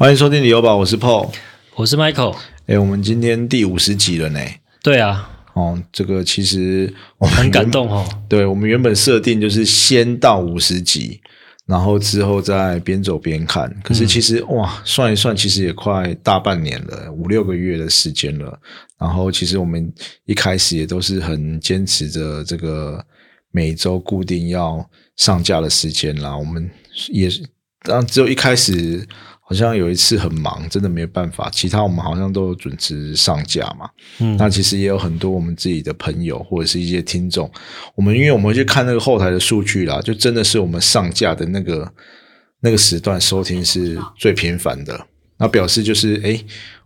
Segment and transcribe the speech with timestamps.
[0.00, 1.30] 欢迎收听旅游宝，我是 Paul，
[1.74, 2.34] 我是 Michael。
[2.64, 4.40] 哎，我们今天第五十集了呢。
[4.82, 8.08] 对啊，哦，这个其实我们很感动哦。
[8.26, 11.20] 对我们原本设定就是先到五十集，
[11.66, 13.70] 然后之后再边走边看。
[13.84, 18.58] 可是其实哇，算一算，其实也快大半年了，五六个月的时间了。
[18.98, 19.92] 然后其实我们
[20.24, 23.04] 一开始也都是很坚持着这个
[23.50, 24.82] 每周固定要
[25.16, 26.34] 上架的时间啦。
[26.34, 26.70] 我们
[27.12, 27.44] 也是。
[27.82, 29.06] 但只有一开始，
[29.50, 31.50] 好像有一次很忙，真的没有办法。
[31.50, 33.90] 其他我们好像都准时上架嘛。
[34.20, 37.50] 嗯，那其实也有很多我们自己的朋友或者是一些听众，
[37.96, 41.92] 我们因为我们会去看那个后台的数据啦，就真的是我们上架的那个
[42.60, 45.04] 那个时段收听是最频繁的。
[45.36, 46.40] 那表示就是，哎，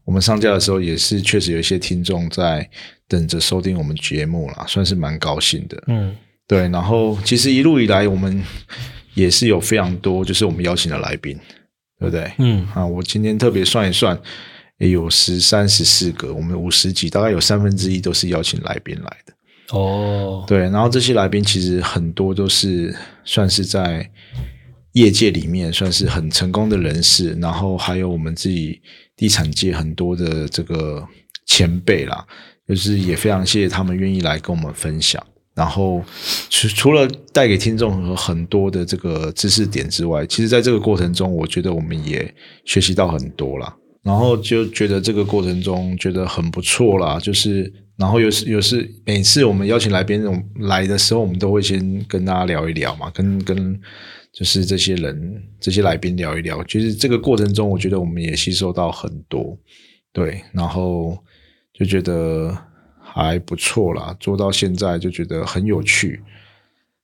[0.07, 2.67] 我们上架的时候也是确实有一些听众在
[3.07, 5.85] 等着收听我们节目啦，算是蛮高兴的。
[5.89, 6.17] 嗯，
[6.49, 6.61] 对。
[6.71, 8.43] 然后其实一路以来我们。
[9.15, 11.39] 也是有非常多，就是我们邀请的来宾，
[12.11, 12.33] 对不对？
[12.39, 14.19] 嗯啊，我今天特别算一算，
[14.79, 19.33] 有十三十四个，我们五十几，大概有三分之一都是邀请来宾来的。
[19.79, 24.09] 哦，对，然后这些来宾其实很多都是算是在
[24.93, 28.81] 业界里面算是很成功的人士，然后还有我们自己
[29.17, 31.05] 地产界很多的这个
[31.47, 32.25] 前辈啦，
[32.69, 35.21] 就是也非常谢谢他们愿意来跟我们分享。
[35.55, 36.03] 然后
[36.51, 43.73] 除除了带给听众很多的这个知识点之外，其实在这个过程中，我觉得我们也学习到很多啦。
[44.03, 47.21] 然后就觉得这个过程中觉得很不错啦。
[47.21, 50.25] 就是，然后有时有时每次我们邀请来宾
[50.59, 53.81] 来的时候，我们都会先跟大家聊一聊嘛，跟跟
[54.33, 56.65] 就是这些人这些来宾聊一聊。
[56.65, 59.57] 其实这个过程中，我觉得我们也吸收到很多，
[60.13, 61.17] 对，然后
[61.73, 62.59] 就觉得。
[63.15, 66.21] 还不错啦，做到现在就觉得很有趣。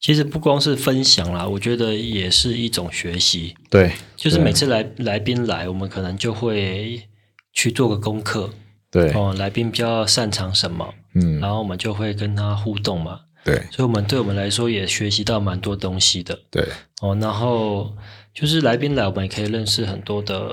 [0.00, 3.54] 其实不光是分享啦，我觉得也是一种学习。
[3.70, 7.08] 对，就是每次来来宾来，我们可能就会
[7.52, 8.50] 去做个功课。
[8.90, 13.20] 对哦，来宾比较擅长什么，嗯，然后我们就会跟他互动嘛。
[13.44, 16.36] 对，所以，我们对我们来说也学习到蛮多东西的。
[16.50, 16.66] 对
[17.00, 17.94] 哦，然后
[18.34, 20.52] 就是来宾来，我们也可以认识很多的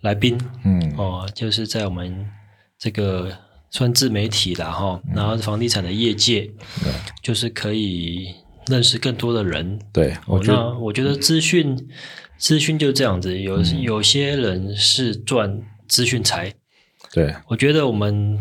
[0.00, 0.40] 来宾。
[0.64, 2.26] 嗯哦，就是在我们
[2.78, 3.43] 这个。
[3.74, 6.48] 算自媒体啦，哈，然后房地产的业界，
[7.20, 8.32] 就是可以
[8.68, 9.80] 认识更多的人。
[9.92, 11.76] 对，那我觉得资讯
[12.38, 16.54] 资讯就这样子，有有些人是赚资讯财。
[17.12, 18.38] 对，我觉得我们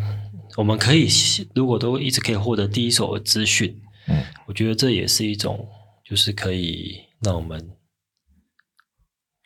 [0.55, 1.07] 我们可以
[1.55, 3.75] 如果都一直可以获得第一手的资讯，
[4.07, 5.67] 嗯，我觉得这也是一种，
[6.07, 7.71] 就是可以让我们。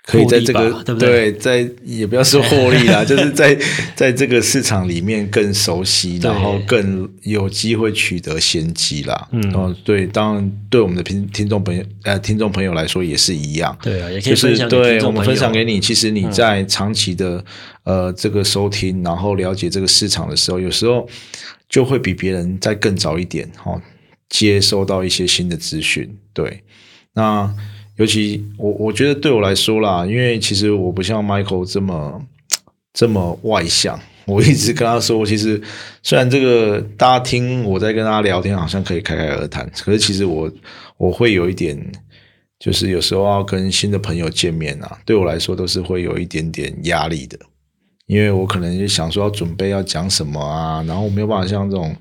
[0.08, 1.34] 可以在这个对不对？
[1.34, 3.54] 在也不要说获利啦， 就是在
[3.94, 9.28] 在这个市场里面更熟悉，然后更有机会取得先机啦。
[9.34, 13.78] 嗯，哦，对，当然对我们的听听众朋友呃听众朋友来说也是一样。
[13.82, 15.78] 对啊，也可以分享对我们分享给你。
[15.78, 17.44] 其实你在长期的
[17.84, 21.06] 呃这个收听，然后了解这个市场的时候，有时候
[21.68, 23.82] 就会比别人再更早一点哦，
[24.30, 26.18] 接收到一些新的资讯。
[26.32, 26.64] 对，
[27.12, 27.54] 那。
[27.98, 32.22] 尤其我我觉得对我来说啦，因为其实我不像 Michael 这么
[32.94, 35.60] 这么外向，我一直跟他说，其实
[36.04, 40.52] 虽然这个大家听我在跟他聊天，好像可以侃侃而谈，可是其实我
[40.98, 41.76] 我会有一点，
[42.60, 47.40] 就是有时候要跟新的朋友见面啊，对我来说都是会有一点点压力的，
[48.06, 51.96] 因为我可能就想说要准备要讲什么啊，然后我没有办法像这种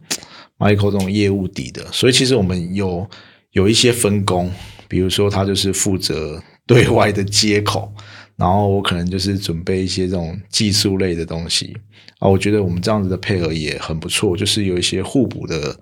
[0.59, 3.09] Michael 这种业务底的，所以其实我们有
[3.53, 4.53] 有一些分工。
[4.89, 7.93] 比如说，他就是负责 对外的接口，
[8.37, 11.77] 然后我可能就是准备一些这种技术类的东西
[12.19, 12.29] 啊。
[12.29, 15.79] 我觉得我们这样子的配合也很不错，就是有一些互补的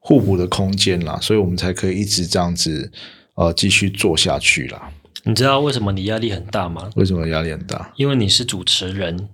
[0.00, 2.90] 互补的空间啦，所以我们才可以一直这样子
[3.34, 4.90] 呃继续做下去啦。
[5.24, 6.88] 你知道为什么你压力很大吗？
[6.96, 7.92] 为什么压力很大？
[7.96, 9.28] 因为你是主持人，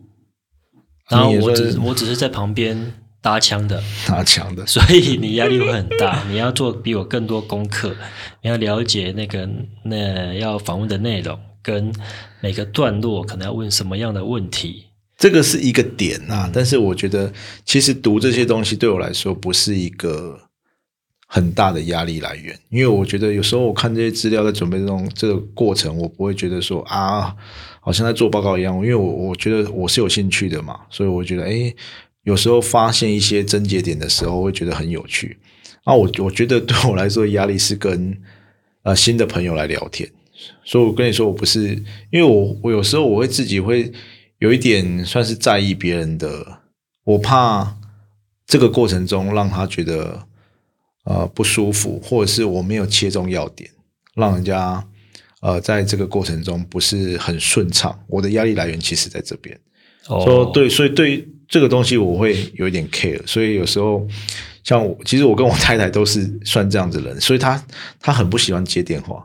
[1.11, 2.95] 然后我只我只是在旁边。
[3.25, 6.23] 搭腔的，搭腔的， 所以你压力会很大。
[6.29, 7.97] 你要做比我更多功课，
[8.43, 9.49] 你要了解那个
[9.85, 11.91] 那要访问的内容，跟
[12.43, 14.85] 每个段落可能要问什么样的问题。
[15.17, 17.32] 这个是一个点啊，但是我觉得
[17.65, 20.38] 其实读这些东西对我来说不是一个
[21.26, 27.35] 很大的压力来源，因为我觉得有时候我看这些资料在准备这种这个过程，我不会觉得说啊，
[27.81, 28.75] 好像在做报告一样。
[28.75, 31.75] 因为我我觉得我是有兴趣的嘛，所以我觉得哎。
[32.25, 35.38] 有时候发现一些症结点的时候，会觉得很有趣。
[35.85, 38.17] 啊，我我觉得对我来说压力是跟
[38.82, 40.11] 呃新的朋友来聊天，
[40.65, 41.69] 所以我跟你说，我不是
[42.11, 43.93] 因为我我有时候我会自己会
[44.38, 46.61] 有一点算是在意别人的，
[47.05, 47.76] 我怕
[48.47, 50.26] 这个过程中让他觉得
[51.05, 53.71] 呃不舒服，或者是我没有切中要点，
[54.15, 54.82] 让人家
[55.43, 59.55] 呃，在这个过程中不是很顺畅，我的压力来源其实在这边。
[60.09, 64.06] 哦说对，所以对这个东西我会有一点 care，所以有时候
[64.62, 67.62] 像我，其实我跟我太太都是算这样子的人，所以她
[68.00, 69.25] 她很不喜欢接电话，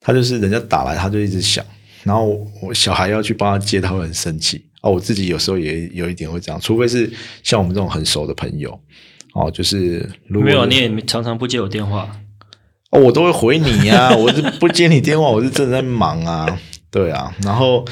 [0.00, 1.64] 她就是人家打来，她就一直响，
[2.02, 4.92] 然后我小孩要去帮她接，她会很生气哦。
[4.92, 7.10] 我自己有时候也有一点会这样，除非是
[7.42, 8.78] 像我们这种很熟的朋友
[9.34, 12.08] 哦，就是如果没有，你也常常不接我电话。
[12.90, 17.34] 哦，我都会回你呀、 我是不接你电话，我是真的在忙啊，对啊。
[17.42, 17.82] 然后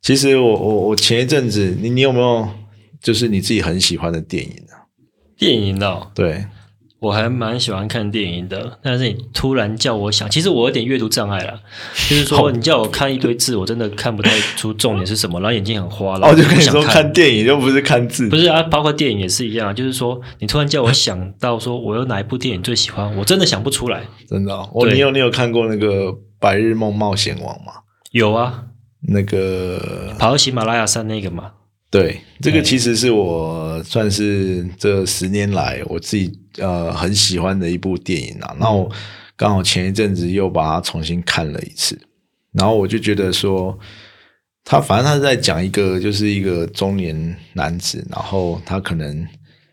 [0.00, 2.48] 其实我我我前一阵子，你你有没有
[3.08, 4.84] 就是你自己很喜欢的电影啊？
[5.38, 6.44] 电影哦，对，
[7.00, 11.58] 我还蛮喜欢看电影的，但是你突然叫我想，其实我有点阅读障碍啦，
[12.10, 17.02] 就是说你叫我看一堆字，我真的看不太出重点是什么，然后眼睛很花，然后哦，就跟你说看。
[17.02, 24.02] 看电影又不是看字，不是啊，包括电影也是一样，就是说你突然叫我想到说我有哪一部电影最喜欢，我真的想不出来。
[24.28, 24.68] 真的、哦。
[24.74, 27.72] 我你有你有看过那个《白日梦冒险王》吗？
[28.10, 28.64] 有啊，
[29.00, 31.52] 那个跑到喜马拉雅山那个嘛，
[31.90, 38.54] 对，这个其实是我算是这十年来我自己呃很喜欢的一部电影啊。
[38.60, 38.90] 那我
[39.36, 41.98] 刚好前一阵子又把它重新看了一次，
[42.52, 43.78] 然后我就觉得说，
[44.64, 49.26] 他反正他是在讲一个就是一个中年男子，然后他可能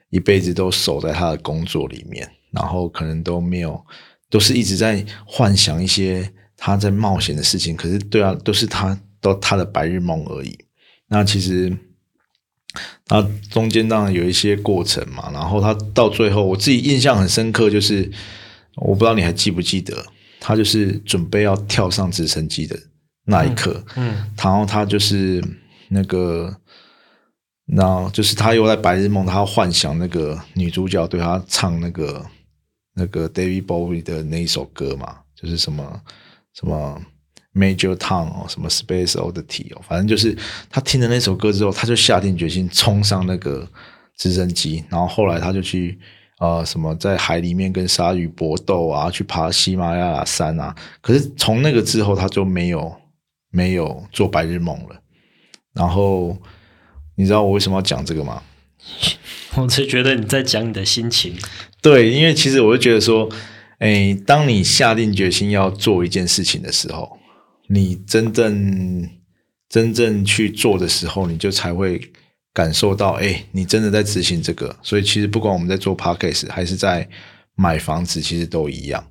[0.09, 3.85] 一辈子都守在他的工作里面，然后可能都没有，
[4.29, 10.57] 都是一直在幻想一些他在冒险的事情，可是对啊，都是他都他的白日梦而已。
[11.09, 11.75] 那其实
[13.05, 18.09] 他中间当然有一些过程嘛，然后他到最后，我自己印象很深刻，就是
[18.75, 20.05] 我不知道你还记不记得，
[20.39, 22.77] 他就是准备要跳上直升机的
[23.25, 25.43] 那一刻，嗯然后他就是
[25.89, 26.55] 那个，
[27.65, 32.25] 然后就是他又在白日梦，他幻想那个女主角对他唱那个
[32.95, 36.01] 那个 David Bowie 的那一首歌嘛，就是什么
[36.53, 37.01] 什么
[37.55, 40.37] Major town 哦，什么 Space Oddity 哦，反正就是
[40.69, 43.67] 他听了那首歌之后，他就下定决心冲上那个
[44.17, 45.97] 直升机，然后后来他就去。
[46.37, 50.75] 呃，什么在海里面跟鲨鱼搏斗啊，去爬喜马拉雅山啊。
[50.99, 52.93] 可是从那个之后，他就没有
[53.51, 55.01] 没有做白日梦了。
[55.73, 56.37] 然后
[57.15, 58.43] 你知道我为什么要讲这个吗？
[59.55, 61.33] 我只觉得你在讲你的心情。
[61.81, 63.29] 对，因为其实我就觉得说，
[63.79, 67.17] 哎，当你下定决心要做一件事情的时候，
[67.67, 69.09] 你真正
[69.69, 71.99] 真正去做的时候，你就才会
[72.53, 74.75] 感受到，哎，你真的在执行这个。
[74.81, 77.07] 所以其实不管我们在做 podcast 还是在
[77.55, 79.03] 买房子，其实都一样。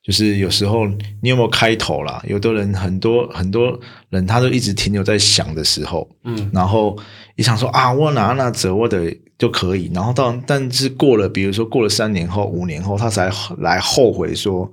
[0.00, 0.86] 就是有时候
[1.20, 2.22] 你有没有开头啦？
[2.26, 3.78] 有的人很多很多
[4.08, 6.96] 人他都一直停留在想的时候，嗯然后
[7.36, 14.72] 一想说啊，我拿那折我的就可以，然后到但是过了，比如说过了三年后、五年后，他才来后悔说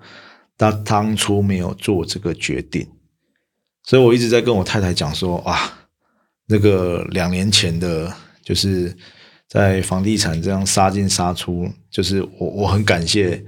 [0.57, 2.87] 他当初没有做这个决定。
[3.85, 5.87] 所以我一直在跟我太太讲说啊，
[6.47, 8.11] 那个两年前的，
[8.43, 8.95] 就是
[9.47, 13.45] 在房地产这样杀进杀出，就是我我很感谢。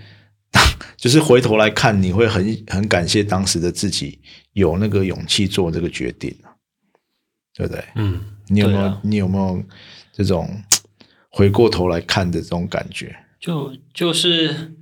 [0.95, 4.19] 就是回头来看，你会很很感谢当时的自己
[4.53, 6.49] 有那个勇气做这个决定啊
[7.53, 7.83] 对不对？
[7.95, 9.61] 嗯，你有没有、啊你有没有
[10.13, 10.49] 这种
[11.29, 13.15] 回过头来看的这种感觉？
[13.39, 14.73] 就就是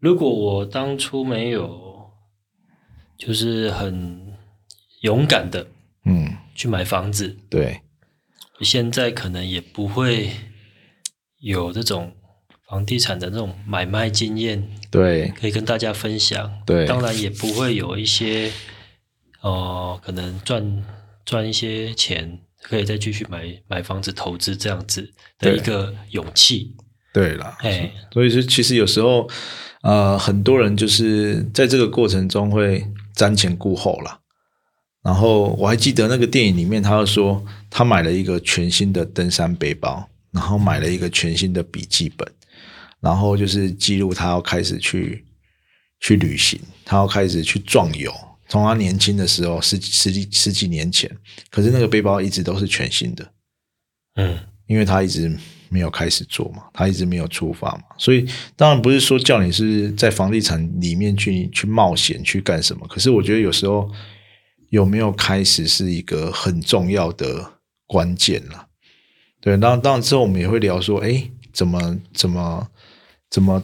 [0.00, 2.10] 如果我当初没有，
[3.16, 4.31] 就是很
[5.02, 5.68] 勇敢的
[6.04, 7.80] 嗯，去买房子，对，
[8.60, 10.30] 现在可能也不会
[11.38, 12.12] 有这种
[12.68, 16.50] 房地产的那种买卖经验对，可以跟大家分享。
[16.66, 18.50] 对当然也不会有一些
[19.42, 20.84] 哦、可能赚
[21.24, 26.76] 赚一些钱，可以再继续买买房子投资这样子的一个勇气。
[27.12, 27.56] 对啦。
[27.60, 29.28] 哎，所以是其实有时候，
[29.82, 34.20] 呃，很多人就是在这个过程中会瞻前顾后啦。
[35.02, 42.26] 然后我还记得那个电影里面，他就说他买了一个全新的登山背包，然后买了一个全新的笔记本，
[43.00, 45.24] 然后就是记录他要开始去
[46.00, 48.12] 去旅行，他要开始去壮游。
[48.48, 51.10] 从他年轻的时候，十十几十几年前，
[51.50, 53.32] 可是那个背包一直都是全新的。
[54.16, 55.34] 嗯，因为他一直
[55.70, 63.90] 没有开始做嘛，他一直没有出发嘛，所以当然不是说叫你是在房地产里面去去冒险去干什么，可是我觉得有时候
[64.72, 68.68] 有没有开始是一个很重要的关键了。
[69.38, 72.66] 对，当然当然之后我们也会聊说，哎，怎么怎么
[73.28, 73.62] 怎么。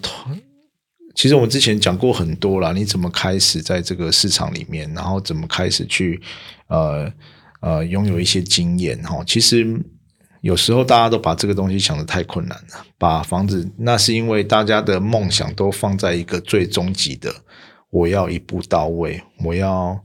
[1.14, 6.20] 其实我们之前讲过很多了，你怎么开始在这个市场里面，然后怎么开始去
[6.66, 7.10] 呃
[7.62, 9.24] 呃拥有一些经验哈。
[9.26, 9.80] 其实
[10.42, 17.34] 有时候大家都把这个东西想的太困难了，把房子那是因为大家的梦想都放在一个最终极的，
[17.88, 19.98] 我要一步到位，我要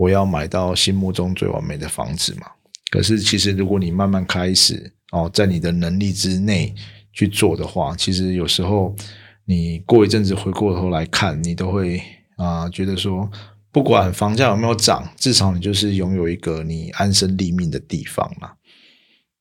[0.00, 2.46] 我要买到心目中最完美的房子嘛。
[2.90, 6.74] 可是其实如果你慢慢开始哦，在你的能力之内
[7.12, 8.96] 去做的话，其实有时候
[9.44, 12.00] 你过一阵子回过头来看，你都会
[12.36, 13.30] 啊觉得说，
[13.70, 18.52] 不管房价有没有涨，至少你就是拥有一个你安身立命的地方嘛。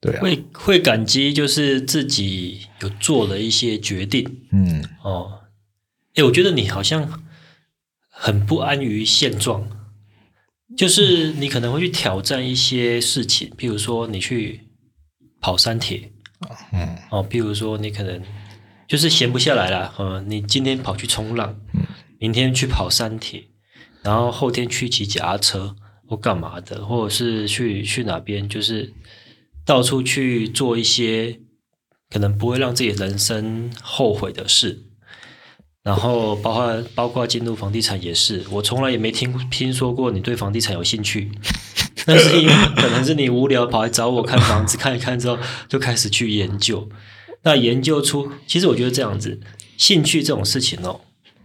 [0.01, 4.42] 对啊，会会感激，就是自己有做了一些决定。
[4.51, 5.39] 嗯，哦，
[6.16, 7.24] 哎，我觉得你好像
[8.10, 9.70] 很不安于现状，
[10.80, 14.62] 就是你可能会去挑战一些事情，比如说你去
[15.42, 16.10] 跑山铁，
[16.72, 18.24] 嗯，哦，比如说你可能
[18.88, 21.86] 就是闲不下来了，嗯，你今天跑去冲浪，嗯，
[22.18, 23.44] 明天去跑山铁，
[24.04, 25.76] 然后后天去骑脚踏车
[26.08, 28.94] 或干嘛的，或者是去去哪边，就是。
[29.66, 31.42] 到处去做一些
[32.10, 34.82] 可能不会让自己人生后悔的事，
[35.84, 41.32] 然后包括包括进入房地产也是，我从来也没听听说过你对房地产有兴趣，
[42.06, 46.90] 但是因为可能是你无聊跑来找我看房子看一看之后就开始去研究，
[47.44, 49.40] 那研究出其实我觉得这样子
[49.78, 51.02] 兴趣这种事情哦，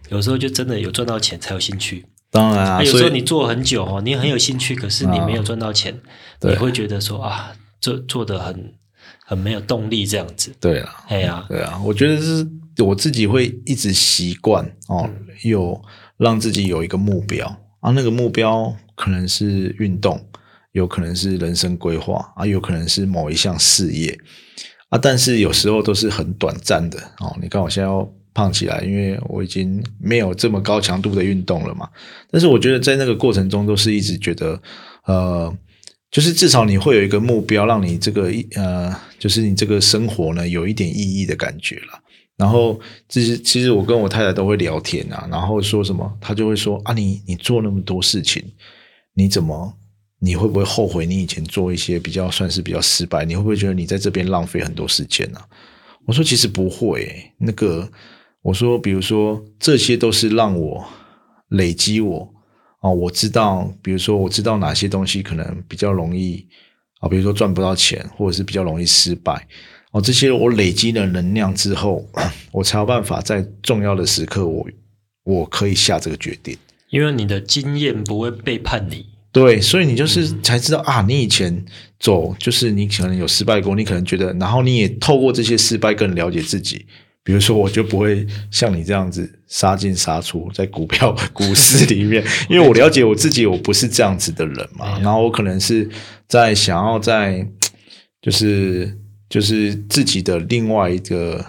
[0.09, 6.01] 有时候就真的有赚到钱才有兴趣，当然啊，有时候你做很久哦，你很有兴趣，可是你没有赚到钱，
[6.41, 7.53] 你会觉得说啊。
[7.81, 8.73] 做做的很
[9.25, 10.53] 很没有动力，这样子。
[10.59, 12.47] 对啊，哎呀，对啊，我觉得是
[12.83, 15.09] 我自己会一直习惯哦，
[15.43, 15.81] 有
[16.17, 17.47] 让自己有一个目标
[17.79, 20.23] 啊，那个目标可能是运动，
[20.73, 24.17] 有可能是人生规划啊，有可能是某一项事业
[24.89, 27.35] 啊，但是有时候都是很短暂的哦。
[27.41, 31.89] 你看我现在要胖起来，因为我已经没有这么高强度的运动了嘛。
[32.29, 34.61] 但是我觉得在那个过程中，都是一直觉得
[35.05, 35.51] 呃。
[36.15, 42.01] 就是至少你会有一个目标，让你这个一呃，就是你这个生活呢有一点意义的感觉了。
[42.37, 42.79] 然后
[43.09, 48.41] 其实其实我跟我太太都会聊天啊，然后说什么，她就会说啊，你你做那么多事情，
[49.13, 49.73] 你怎么
[50.21, 53.25] 你会不会后悔你以前做一些比较算是比较失败？
[53.25, 55.39] 你会不会觉得你在这边浪费很多时间呢？
[56.07, 57.91] 我说其实不会，那个
[58.41, 60.85] 我说比如说这些都是让我
[61.49, 62.34] 累积我。
[62.85, 66.45] 哦，我知道，比如说，我知道哪些东西可能比较容易
[66.99, 69.47] 啊，比如说赚不到钱，或者是比较容易失败。
[69.89, 72.07] 哦，这些我累积了能量之后，
[72.53, 74.67] 我才有办法在重要的时刻，我
[75.23, 76.55] 我可以下这个决定。
[76.91, 79.07] 因为你的经验不会背叛你。
[79.31, 81.65] 对，所以你就是才知道啊，你以前
[81.99, 86.85] 走就是你可能有失败过，你可能觉得，然后你也透过这些失败更了解自己。
[87.25, 94.99] 比如说，我就不会像你这样子杀进杀出 在股票 股市里面，因为我了解我自己，我不是这样子的人嘛。
[94.99, 95.89] 然后我可能是
[96.27, 97.43] 在想要在，
[98.21, 98.95] 就是
[99.27, 101.43] 就是自己的另外一个，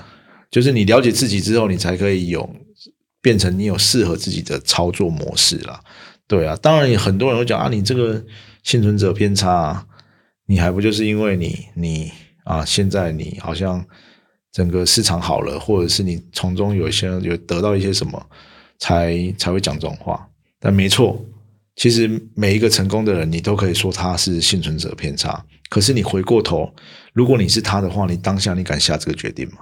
[0.50, 2.48] 就是你了解自己之后，你才可以有
[3.20, 5.78] 变成你有适合自己的操作模式啦。
[6.26, 8.24] 对啊，当然很多人会讲啊，你这个
[8.62, 9.86] 幸存者偏差，
[10.46, 12.10] 你还不就是因为你你
[12.44, 13.84] 啊，现在你好像。
[14.56, 18.26] 整个市场好了，或者是你从中有一些有得到一些什么，
[18.78, 20.26] 才才会讲这种话。
[20.58, 21.22] 但没错，
[21.74, 25.44] 其实每一个成功的人，你都可以说他是幸存者偏差。
[25.68, 26.72] 可是你回过头，
[27.12, 29.58] 如果你是他的话，你当下你敢下这个决定吗？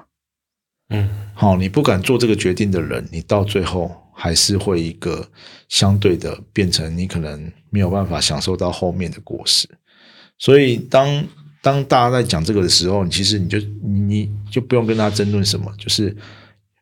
[0.91, 5.29] 嗯，好，你不敢做这个决定的人，你到最后还是会一个
[5.69, 9.69] 相对的变成你可能没有办法享受到后面的果实。
[10.39, 11.27] 所以当。
[11.65, 15.73] 当大家在讲这个的时候，其实你就你就不用跟他争论什么。
[15.79, 16.15] 就是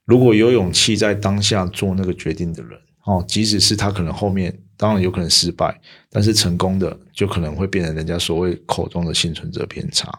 [0.07, 10.12] 如果有勇气在当下做那个决定的人，哦，即使是他可能后面当然有可能失败，但是成功的就可能会变成人家所谓口中的幸存者偏差。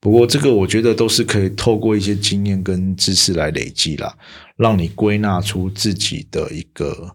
[0.00, 4.16] 不过这个我觉得都是可以透过一些经验跟知识来累积啦，
[4.56, 7.14] 让你归纳出自己的一个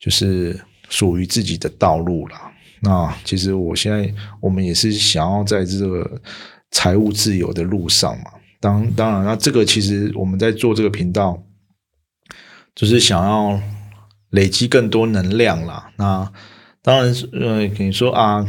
[0.00, 2.45] 就是属于自己的道路啦。
[2.80, 6.20] 那其实我现在我们也是想要在这个
[6.70, 8.30] 财务自由的路上嘛。
[8.60, 11.42] 当当然，那这个其实我们在做这个频道，
[12.74, 13.60] 就是想要
[14.30, 15.90] 累积更多能量啦。
[15.96, 16.30] 那
[16.82, 18.44] 当然，呃，你说啊，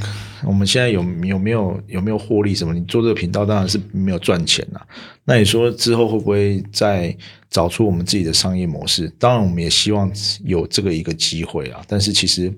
[0.46, 2.74] 我们现在有有没有有没有获利什么？
[2.74, 4.86] 你做这个频道当然是没有赚钱啦。
[5.26, 7.16] 那你说之后会不会再
[7.50, 9.10] 找出我们自己的商业模式？
[9.20, 10.12] 当然，我们也希望
[10.44, 11.82] 有这个一个机会啊。
[11.88, 12.54] 但是其实。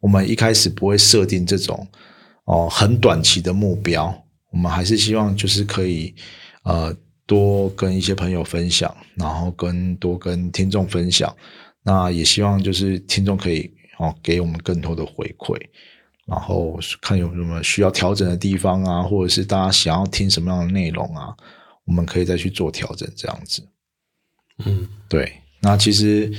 [0.00, 1.86] 我们一开始不会设定这种
[2.44, 4.06] 哦很短期的目标，
[4.50, 6.14] 我们还是希望就是可以
[6.64, 6.94] 呃
[7.26, 11.36] 多跟一些朋友分享，然后跟多跟听众分享，
[11.82, 15.54] 那也希望就是听众可以哦给我们更多的回馈，
[16.26, 21.34] 然后看有什么需要调整的地方啊，或者是大家想要听什么样的内容啊，
[21.84, 23.62] 我们可以再去做调整这样子。
[24.64, 25.30] 嗯，对，
[25.60, 26.32] 那其实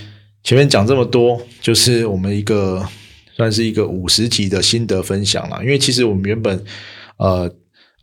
[0.44, 2.84] 前面讲这么多，就是我们一个。
[3.42, 5.60] 算是一个五十集的心得分享啦。
[5.64, 6.64] 因为其实我们原本
[7.18, 7.52] 呃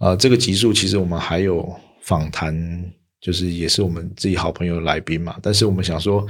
[0.00, 1.64] 呃这个集数其实我们还有
[2.02, 2.52] 访谈，
[3.21, 6.26] 就是也是我们自己好朋友的来宾嘛，但是我们想说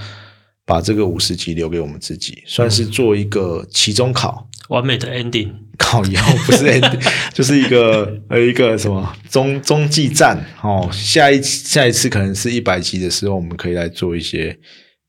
[0.67, 4.47] 把这个五十集留给我们自己，算是做一个期中考。
[4.69, 10.87] 完美的 ending，考以后不是 ending， 就是一个呃一个什么中中继站哦。
[10.93, 14.59] 下一下一次可能是一百集的时候，我们可以来做一些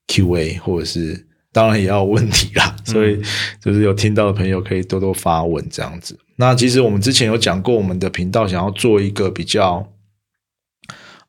[0.08, 2.76] Q&A，或者是当然也要有问题啦。
[2.86, 3.22] 所以
[3.62, 6.18] 就是有听到的朋友可以多多发问这样子。
[6.36, 9.88] 那其实我们之前有讲过，我们的频道想要做一个比较，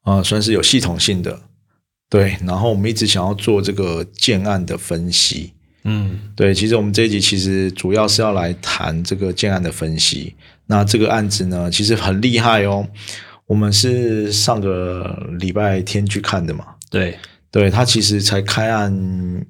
[0.05, 1.41] 呃，算是有系统性的
[2.09, 2.37] 对。
[2.47, 5.53] 然后我们一直想要做这个建案的分析。
[5.85, 10.35] 嗯，对，其实我们这一集其实主要是要来谈这个建案的分析。
[10.67, 12.87] 那这个案子呢，其实很厉害哦。
[13.47, 16.67] 我们是上个礼拜天去看的嘛？
[16.89, 17.19] 对，
[17.51, 18.93] 对，他其实才开案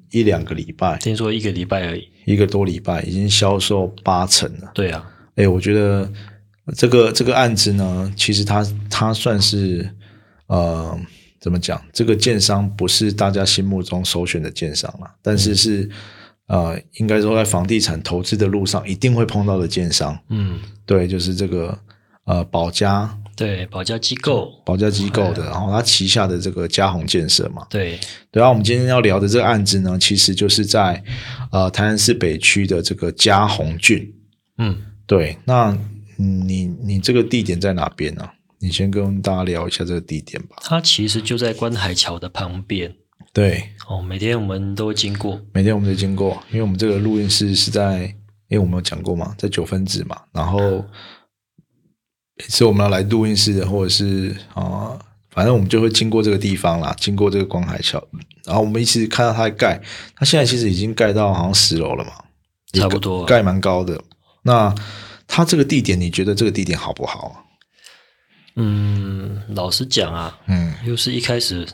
[0.09, 4.71] 一两个礼拜，听说一个礼拜而已，一个多礼拜已经销售八成了。
[4.73, 6.11] 对啊，哎，我觉得
[6.75, 9.87] 这个这个案子呢，其实他他算是
[10.47, 10.99] 呃，
[11.39, 11.81] 怎么讲？
[11.93, 15.89] 这个建商不是大家心目中首选的建商了，但是是。
[16.47, 21.79] 呃，应该说在房地产投资的路上，一定会碰到的建商，嗯，对，就是这个
[22.25, 31.03] 呃保家，对保家机构，保家机构的，然后他旗下的这个嘉宏建设嘛，对，对啊，我们今天要聊的这个案子呢，其实就是在
[31.51, 34.13] 呃台南市北区的这个嘉宏郡，
[34.57, 35.77] 嗯，对，那
[36.17, 38.29] 你你这个地点在哪边呢？
[38.59, 40.57] 你先跟大家聊一下这个地点吧。
[40.61, 42.93] 它其实就在观海桥的旁边。
[43.33, 43.63] 对。
[43.89, 48.03] 哦，每天我们都会经过，每天我们都经过，因为我们这个录音室是在，
[48.49, 50.85] 因为我们有讲过嘛，在九分子嘛，然后
[52.41, 54.97] 每次我们要来录音室的，或者是啊，
[55.29, 58.03] 反正我们就会经过这个地方啦，经过这个光海桥，
[58.45, 59.79] 然后我们一直看到它盖，
[60.15, 62.11] 它现在其实已经盖到好像十楼了嘛，
[62.73, 63.23] 差不多。
[63.25, 64.01] 盖蛮高的。
[64.41, 64.73] 那
[65.27, 67.45] 它这个地点，你觉得这个地点好不好？
[68.55, 71.67] 嗯，老实讲啊，嗯，又是一开始。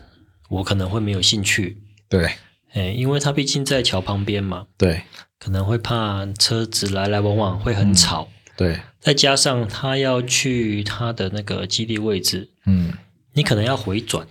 [0.49, 2.31] 我可能会没有兴趣，对，
[2.71, 5.01] 哎，因为它毕竟在桥旁边嘛，对，
[5.37, 12.91] 可能会怕车子来来往往会很吵，对，再加上他要去他的那个基地位置，嗯，
[13.33, 14.27] 你可能要回转，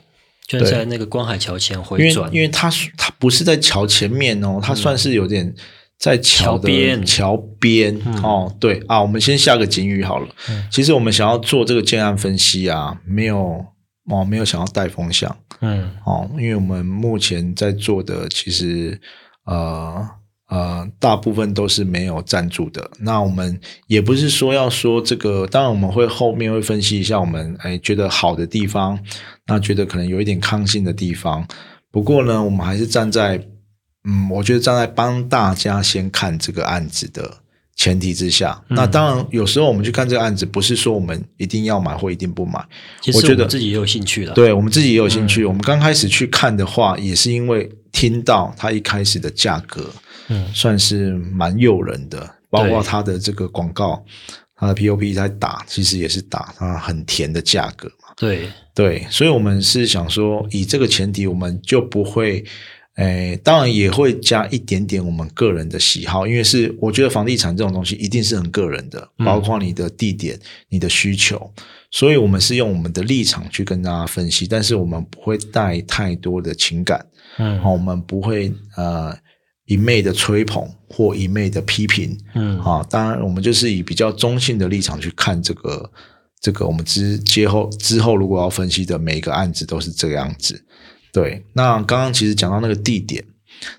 [0.47, 5.55] 就在那个观海桥前回转，因为他他不是在桥前面哦，他算是有点
[5.99, 8.83] 在桥边，桥边哦，对。
[8.89, 10.29] 啊，我们先下个警语好了，
[10.71, 13.65] 其实我们想要做这个建案分析啊，没有。
[14.09, 19.01] 哦，没有想要带风向，嗯，哦，因为我们目前在做的其实，
[19.47, 20.09] 呃
[20.49, 22.91] 呃，大部分都是没有赞助的。
[23.01, 28.99] 那我们也不是说要说这个，当然我们会后面会分析一下我们哎觉得好的地方，
[29.47, 31.47] 那觉得可能有一点抗性的地方。
[31.91, 33.37] 不过呢，我们还是站在，
[34.05, 37.39] 嗯，我觉得站在帮大家先看这个案子的。
[37.79, 42.59] 前提之下，那当然有时候我们去看这个案子，不是说我们一定要买或一定不买。
[43.13, 45.45] 我觉得自己也有兴趣的，对我们自己也有兴趣。
[45.45, 49.91] 我们刚开始去看的话，也是因为听到它一开始的价格，
[50.29, 54.05] 嗯，算是蛮诱人的，包括它的这个广告，
[54.57, 58.09] 它的 POP 在打，其实也是打它很甜的价格嘛。
[58.17, 58.49] 对。
[58.75, 62.45] 对，所以我们是想说，以这个前提，我们就不会。
[62.97, 71.53] 诶，当然也会加一点点我们个人的喜好，因为是我觉得房地产这种东西一定是很个人的，包括你的地点、你的需求，
[71.91, 77.05] 所以我们是用我们的立场去跟大家分析，但是我们不会带太多的情感，
[77.37, 79.15] 嗯，好，我们不会呃
[79.67, 85.91] 一昧的吹捧或一昧的批评，嗯，啊，当然我们就是以比较中性的立场去看这个
[86.41, 90.65] 这个我们之接后之后如果要分析的每一个案子都是这个样子。
[91.13, 93.25] 对，那刚刚其实讲到那个地点，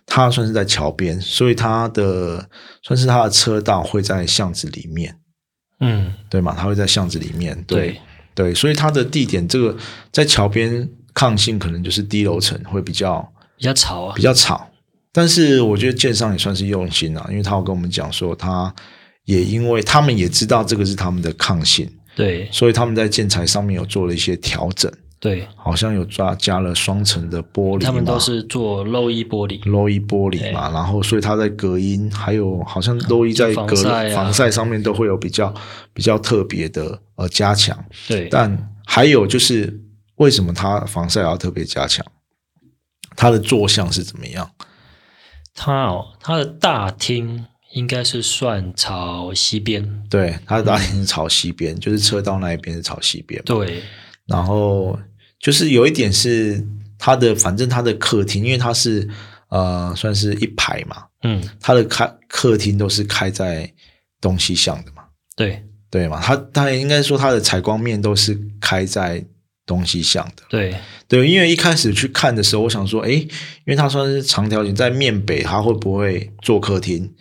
[0.05, 2.49] 它算是在桥边，所以它的
[2.81, 5.15] 算是它的车道会在巷子里面，
[5.79, 7.97] 嗯，对嘛，它会在巷子里面，对
[8.33, 9.77] 对，所以它的地点这个
[10.11, 13.21] 在桥边抗性可能就是低楼层会比较
[13.55, 14.69] 比较吵啊，比较吵。
[15.17, 18.71] 但是我觉得建商也算是用心啊，因为他有跟我们讲说，他
[19.25, 24.91] 也因为他们也知道这个是他们的抗性，对，所以他们在建材上面有做了一些调整。
[25.19, 33.75] 对，好像有抓加了双层的玻璃，他们都是做漏一玻璃，漏一玻璃嘛，然后所以它在隔音，还有好像漏衣在隔
[34.13, 35.51] 防晒上面都会有比较
[35.95, 37.75] 比较特别的呃加强。
[38.07, 39.81] 对，但还有就是
[40.17, 42.05] 为什么它防晒要特别加强？
[43.15, 44.47] 它的坐向是怎么样？
[45.57, 53.81] 它哦，它的大厅应该是算朝西边，对，它的大厅是朝西边，就是车道那一边是朝西边，对。
[54.27, 54.97] 然后
[55.39, 56.65] 就是有一点是
[56.99, 59.09] 它的，反正它的客厅，因为它是
[59.49, 63.73] 呃算是一排嘛，嗯，它的开客厅都是开在
[64.21, 65.03] 东西向的嘛，
[65.35, 65.63] 对。
[65.89, 66.19] 对嘛？
[66.21, 69.25] 它它应该说它的采光面都是开在
[69.67, 70.43] 东西向的。
[70.49, 70.73] 对
[71.07, 73.27] 对，因为一开始去看的时候，我想说，诶，因
[73.65, 77.13] 为它算是长条形，在面北，它会不会做客厅？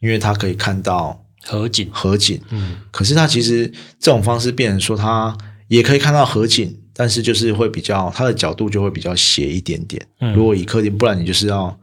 [0.00, 2.38] 因为它可以看到河景，河景。
[2.50, 3.66] 嗯，可是它其实
[3.98, 5.34] 这种方式变成说，它
[5.68, 10.04] 也可以看到河景，但是就是会比较它的角度就会比较斜一点点。
[10.20, 11.78] 嗯如果以客厅，不然你就是要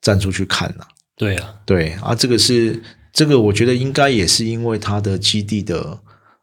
[0.00, 0.88] 站出去看了。
[1.16, 5.98] 对啊，对啊，这个是这个，我觉得应该也是因为它的基地的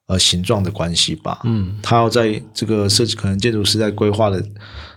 [0.08, 1.40] 呃形状的关系吧。
[1.44, 4.44] 嗯，他要在这个设计，可能建筑师在规划的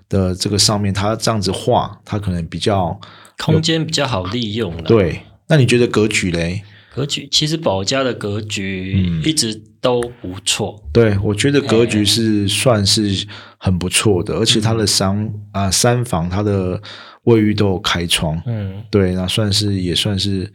[0.08, 2.98] 的这个上面，他这样子画，他可能比较
[3.38, 5.20] 空间比较好利用了。，对。
[5.48, 6.62] 那你觉得格局嘞？
[6.94, 10.82] 格局其实保家的格局嗯一直都不错。
[10.92, 16.80] 对我觉得格局是算是很不错的，而且它的三啊、三房它的
[17.24, 20.52] 卫浴都有开窗，嗯，对，那算是也算是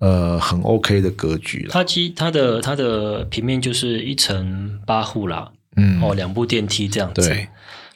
[0.00, 1.70] 呃很 OK 的格局了。
[1.70, 7.22] 它其它的它的平面就是一层八户啦，嗯，哦，两部电梯这样子。
[7.26, 7.48] 对，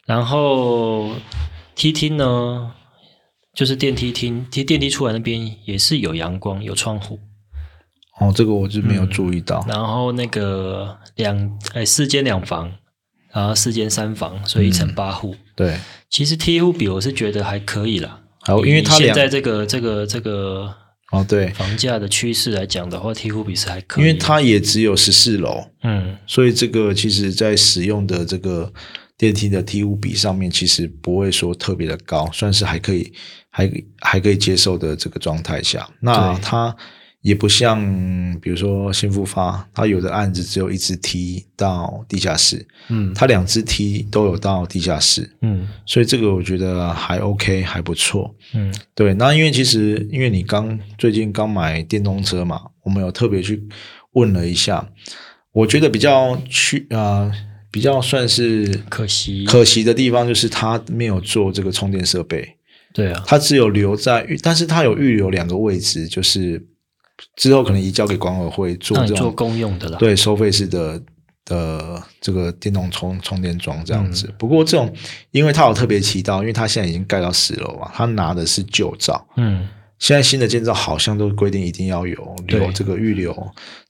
[0.07, 1.11] 然后
[1.75, 2.73] 梯厅呢，
[3.53, 7.19] 就是电梯厅，梯电梯出来那边也是有阳光，有窗户。
[8.21, 9.65] 哦，这个我就没有注意到。
[9.69, 12.71] 然后那个两哎四间两房，
[13.33, 15.35] 然后四间三房，所以一层八户。
[15.57, 18.21] 对，其实梯户比我是觉得还可以啦。
[18.41, 20.73] 好，因为它现它在这个这个这个
[21.15, 24.05] 哦对，房价的趋势来讲的话，梯户比是还可以。
[24.05, 28.73] 因为它也只有十四楼，嗯所以这个其实在使用的这个
[29.17, 33.13] 电梯的梯户比上面，其实不会说特别的高，算是还可以，
[33.51, 35.89] 还还可以接受的这个状态下。
[36.01, 36.77] 那对它
[37.25, 37.81] 也不像
[38.39, 43.15] 比如说新复发，它有的案子只有一只梯到地下室，嗯。
[43.15, 45.67] 它两只梯都有到地下室，嗯。
[45.87, 48.35] 所以这个我觉得还 OK，还不错。
[48.53, 48.71] 嗯。
[48.95, 53.67] 对，那因为其实因为你刚最近刚买电动车嘛，我们有特别去
[54.13, 54.87] 问了一下，
[55.53, 57.33] 我觉得比较去啊、
[57.71, 59.47] 比较算是可惜。
[59.47, 62.47] 可惜的地方就是它没有做这个充电设备，
[62.93, 66.63] 对啊，它只有留在预，但是它有预留两个位置，就是
[67.37, 69.99] 之后可能移交给管委会做这种公用的啦。
[69.99, 71.03] 对收费式的
[71.45, 74.27] 的这个电动充充电桩这样子。
[74.29, 74.93] 嗯不过这种，
[75.31, 79.27] 因为他有特别提到，因为他现在已经盖到十楼嘛，他拿的是旧照。
[79.37, 79.69] 嗯
[80.01, 83.35] 现在新的建造好像都规定一定要有留这个预留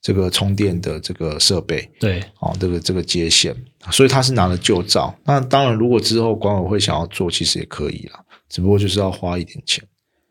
[0.03, 3.57] 这个充电的这个设备对，哦，这个这个接线，
[3.91, 5.13] 所以他是拿了旧照。
[5.25, 9.83] 那当然，如果之后管委会想要做，其实也可以啦，只不过就是要花一点钱。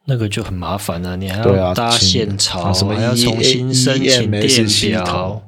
[0.05, 5.41] 那个就很麻烦了，你还要搭线槽，啊什么还要 E- 重新申请电系表。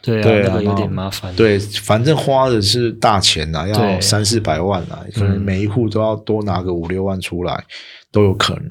[0.00, 1.34] 对啊，对啊那个有点麻烦。
[1.34, 7.62] 对，反正花的是大钱呐、要三四百万啊、可能嗯每一户都要多拿个五六万出来，
[8.10, 8.70] 都有可能。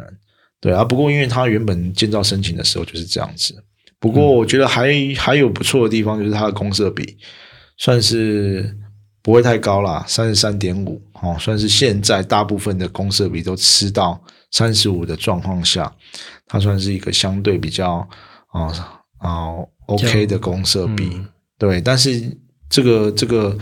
[0.60, 3.54] 对啊，不过因为它原本建造申请的时候就是这样子。
[4.00, 7.18] 不过我觉得还还有不错的地方，就是它的公设比
[7.78, 8.76] 算是
[9.22, 15.94] 不会太高啦，三十三点五哦，算是现在大部分的公设比都吃到三十五的状况下，
[16.46, 18.08] 它算是一个相对比较
[18.48, 18.72] 啊
[19.20, 19.50] 啊、
[19.88, 21.10] OK 的公设比。
[21.14, 21.28] 嗯
[21.60, 22.38] 对，但是
[22.70, 23.58] 这个这个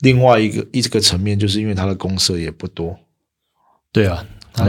[0.00, 2.94] 另外一个一这个层面，就是因为它的公社也不多。
[3.90, 4.22] 对啊，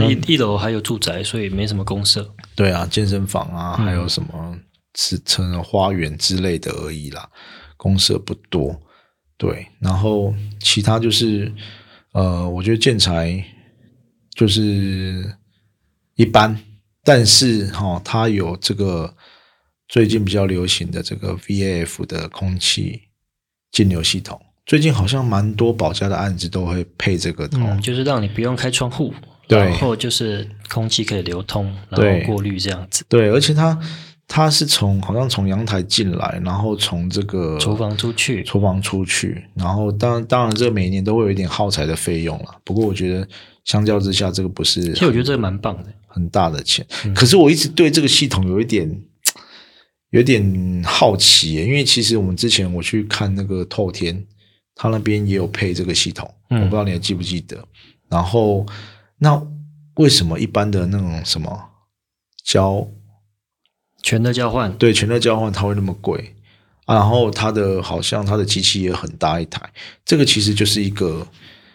[0.08, 2.34] 一一楼还有住宅，所以没什么公社。
[2.54, 4.58] 对啊，健身房啊，嗯还有什么
[4.94, 7.28] 是成花园之类的而已啦，
[7.76, 8.74] 公社不多。
[9.36, 11.52] 对，然后其他就是
[12.16, 13.44] 呃，我觉得建材
[14.34, 15.36] 就是
[16.14, 16.58] 一般，
[17.04, 19.14] 但是哈、它有这个
[19.86, 23.02] 最近比较流行的这个 VAF 的空气
[23.70, 27.66] 净流系统，最近好像蛮多保家的案子都会配这个的哦。
[27.68, 29.12] 嗯，就是让你不用开窗户，
[29.46, 33.04] 然后就是空气可以流通，然对后过滤这样子。
[33.10, 33.78] 对，而且它
[34.28, 42.56] 它是从好像从阳台进来，然后从这个厨房出去厨房出去，然后当然当然这个每年都会有一点耗材的费用了。
[42.64, 43.28] 不过我觉得
[43.64, 45.92] 相较之下，这个不是其实我觉得这个蛮棒的。
[46.08, 46.86] 很大的钱。
[47.04, 48.90] 嗯可是我一直对这个系统有一点
[50.10, 54.26] 有点好奇耶，因为其实我们之前我去看那个透天，
[54.74, 57.62] 他那边也有配这个系统，嗯我不知道你还记不记得。
[58.08, 58.64] 然后
[59.18, 59.40] 那
[59.96, 61.70] 为什么一般的那种什么
[62.44, 62.88] 交
[64.06, 66.32] 全的交换，对全热交换它会那么贵
[66.84, 66.94] 啊？
[66.94, 69.60] 然后它的好像它的机器也很大一台，
[70.04, 71.26] 这个其实就是一个，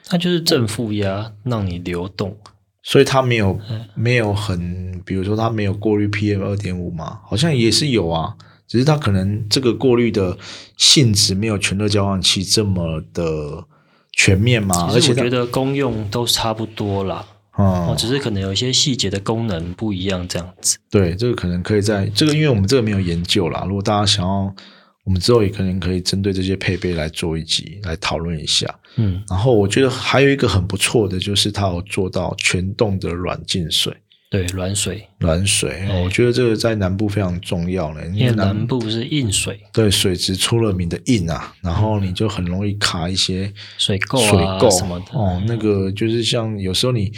[0.05, 2.37] 它就是正负压让你流动。
[2.83, 8.33] 所以它没有嗯没有很，比如说它没有过滤 PM 二点五嘛，好像也是有啊，
[8.65, 10.37] 只是它可能这个过滤的
[10.77, 13.65] 性质没有全热交换器这么的
[14.13, 17.27] 全面嘛，而且我觉得功用都差不多啦。
[17.55, 20.77] 哦，只是可能有一些细节的功能不一样这样子。
[20.89, 23.63] 对，这个可能可以在这个，因为我们这个没有研究啦。
[23.67, 24.55] 如果大家想要，
[25.03, 28.73] 我们之后也可能可以针对这些配备来做一集来讨论一下。
[28.95, 33.93] 嗯，然后我觉得还有一个很不错的，就是它有做到全动的软净水。
[34.29, 37.99] 对，软水，软水，我觉得这个在南部非常重要呢。
[38.13, 45.05] 因为南部是硬水，对，水质出了名的硬啊，然后你就很容易卡一些水垢、水垢什么的。
[45.11, 47.11] 哦，那个就是像有时候你，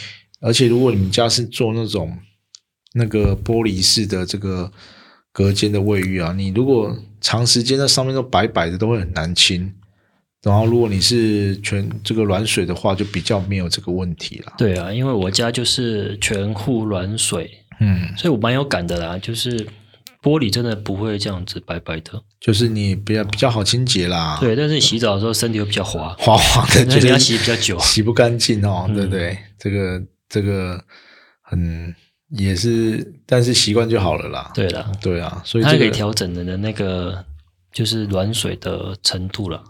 [0.44, 2.16] 而且如果你们家是做那种
[2.94, 4.72] 那个玻璃式的这个
[5.32, 9.74] 隔间的卫浴啊，你如果长时间在上面都白白的，都会很难清。
[10.44, 14.52] 然后，如果你是全这个软水的话，就比较没有这个问题了。
[14.58, 19.18] 对啊，因为我家就是全户软水，嗯，所以我蛮有感的啦。
[19.18, 19.66] 就是
[20.22, 24.38] 玻璃真的不会这样子白白的，就是你比较比较好清洁啦。
[24.42, 29.38] 对，但是你洗澡的时候身体会比较滑，滑滑的， 就是要洗比较久，洗不干净哦，对不对？
[29.58, 30.04] 这个
[30.34, 30.84] 这个
[31.44, 31.94] 很
[32.30, 34.50] 也是，但是习惯就好了啦。
[34.56, 37.24] 对啦，对啊，所以它可以调整的那个
[37.72, 39.64] 就是软水的程度了。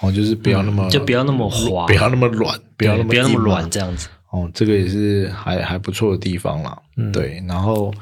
[0.00, 4.08] 哦，就是不要那么，就不要那么滑，不要那么软，不要那么不要那么软，这样子。
[4.30, 6.76] 哦，这个也是还还不错的地方啦。
[7.10, 7.94] 对，然后，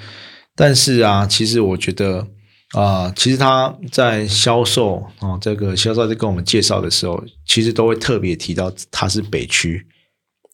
[0.56, 2.26] 但是啊，其实我觉得
[2.72, 9.86] 啊，其实他在销售哦，这个销售在跟我们介绍的时候，其实都会特别提到它是北区，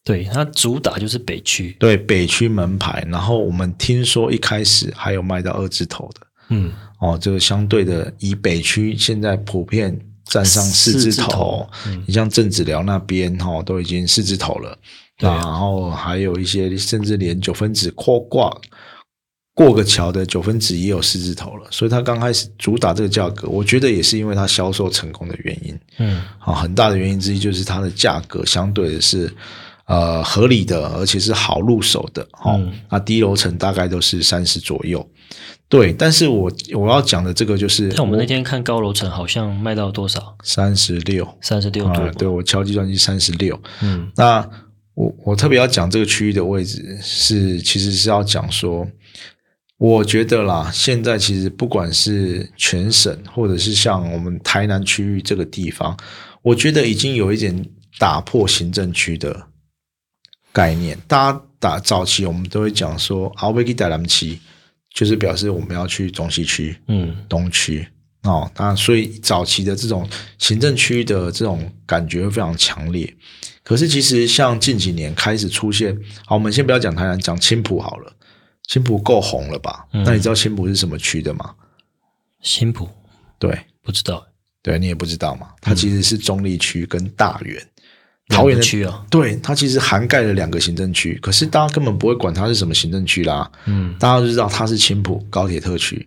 [0.04, 3.06] 对，它主打就是北区，对，北区门牌。
[3.10, 9.98] 然后我们听说一开始还有卖到二字头的，嗯，哦，这个相对的，以北区现在普遍。
[10.30, 11.66] 站上四字头，
[12.06, 14.78] 你像正子寮那边哈，都已经四字头了。
[15.16, 18.54] 然后还有一些，甚至连九分子扩挂
[19.54, 21.66] 过个桥的九分子也有四字头了。
[21.70, 25.80] 所以它刚开始主打这个价格，我觉得也是因为它销售成功的原因。
[25.96, 29.32] 嗯，啊，很大的原因之一就是它的价格相对的是
[29.88, 32.26] 呃合理的，而且是好入手的。
[32.44, 35.04] 哦，那低楼层大概都是三十左右。
[35.68, 40.34] 对，但是我我要讲的这个就是，像我们那天看高楼层，好像卖到多少？
[40.42, 42.10] 三十六，三十六对。
[42.12, 43.60] 对我敲计算机三十六。
[43.82, 44.48] 嗯，那
[44.94, 48.88] 我我特别要讲这个区域的位置，是其实是要讲说，
[49.76, 55.94] 我觉得啦，现在其实不管是全省，或者是像我们台南区域这个地方，
[56.42, 57.64] 我觉得已经有一点
[57.98, 59.48] 打破行政区的
[60.58, 60.98] 概念。
[61.06, 64.40] 大家打早期，我们都会讲说，阿维基达兰期。
[64.90, 67.86] 就是表示我们要去中西区，嗯，东区
[68.22, 73.14] 哦，那所以早期的这种行政区的这种感觉会非常强烈。
[73.62, 78.12] 可是其实像近几年开始出现，好，我们先不要讲台南，讲青浦好了。
[78.66, 79.86] 青浦够红了吧？
[79.92, 81.54] 那你知道青浦是什么区的吗？
[82.42, 82.88] 青浦
[83.38, 84.26] 对，不知道，
[84.62, 85.50] 对你也不知道嘛？
[85.60, 87.64] 它其实是中立区跟大园。
[88.28, 93.50] 桃园区啊，对它其实涵盖了两个行政区，可是大家根本不会管它是什么行政区啦。
[93.66, 96.06] 嗯，大家都知道它是青浦高铁特区。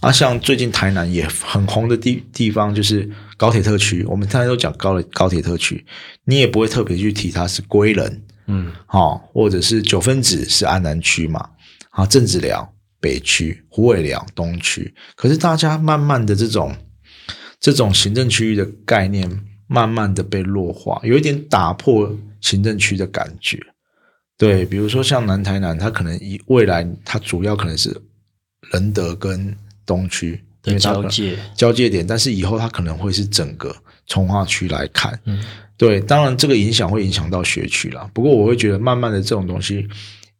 [0.00, 5.84] 啊，像最近台南也很红的地地方就是高铁特区，我们大家都讲高高铁特区，
[6.24, 11.48] 你也不会特别去提它是归仁，嗯，好，或者是九分子是安南区嘛，
[11.90, 16.76] 啊，正子寮北区，虎尾寮东区，可是大家慢慢的这种
[17.58, 19.28] 这种行政区域的概念。
[19.66, 23.58] 慢慢的被弱化，有一点打破行政区的感觉。
[24.38, 27.96] 对，比如说像南台南，它可能以未来它主要可能是
[28.72, 33.74] 仁德跟东区的交界交界点，但是以后它可能会是整个
[34.06, 35.18] 从化区来看。
[35.24, 35.42] 嗯，
[35.76, 38.08] 对，当然这个影响会影响到学区啦。
[38.12, 39.88] 不过我会觉得，慢慢的这种东西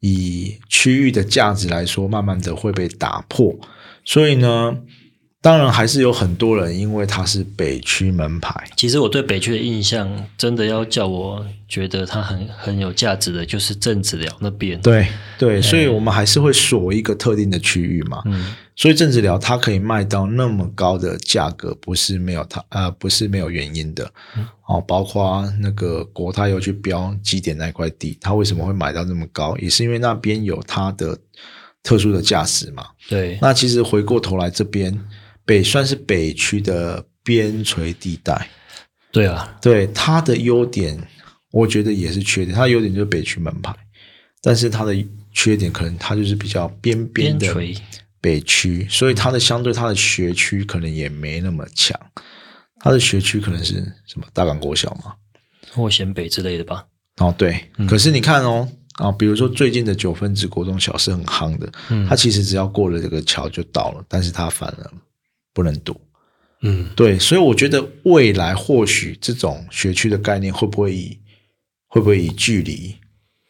[0.00, 3.58] 以区域的价值来说，慢慢的会被打破。
[4.04, 4.76] 所以呢。
[5.42, 8.52] 当然还是有很多人，因为它是北区门牌。
[8.76, 14.80] 其实我对北区的印象，真的要叫我觉得它很很有价值的，就是正子寮那边。
[14.80, 15.06] 对
[15.38, 18.22] 对，所以我们还是会锁一个特定的区域嘛。
[18.24, 24.10] 嗯，所以正子寮它可以卖到那么高的价格，不是没有它呃，不是没有原因的。
[24.66, 31.16] 哦，包括那个国泰又去标基点那块地，它为什么会买到那么高，也是因为那边有它的
[31.84, 32.84] 特殊的价值嘛。
[33.08, 34.98] 对，那其实回过头来这边。
[35.46, 38.50] 北算是北区的边陲地带，
[39.12, 41.00] 对啊，对它的优点，
[41.52, 42.54] 我觉得也是缺点。
[42.54, 43.72] 它的优点就是北区门牌，
[44.42, 44.92] 但是它的
[45.32, 47.54] 缺点可能它就是比较边边的
[48.20, 51.98] 北区，所以它的相对它的学区可能也没那么强。
[52.80, 53.74] 它的学区可能是
[54.06, 55.14] 什么大港国小嘛，
[55.72, 56.84] 或咸北之类的吧。
[57.18, 61.72] 哦，对，可是你看哦，啊，比如说最近的九分子国中小是很夯的，
[62.08, 64.90] 它其实只要过了这个桥就到了，但是它反而。
[65.56, 65.98] 不能读，
[66.60, 71.18] 嗯，对，所以我觉得未来或许这种学区的概念会不会以
[71.86, 72.94] 会不会以距离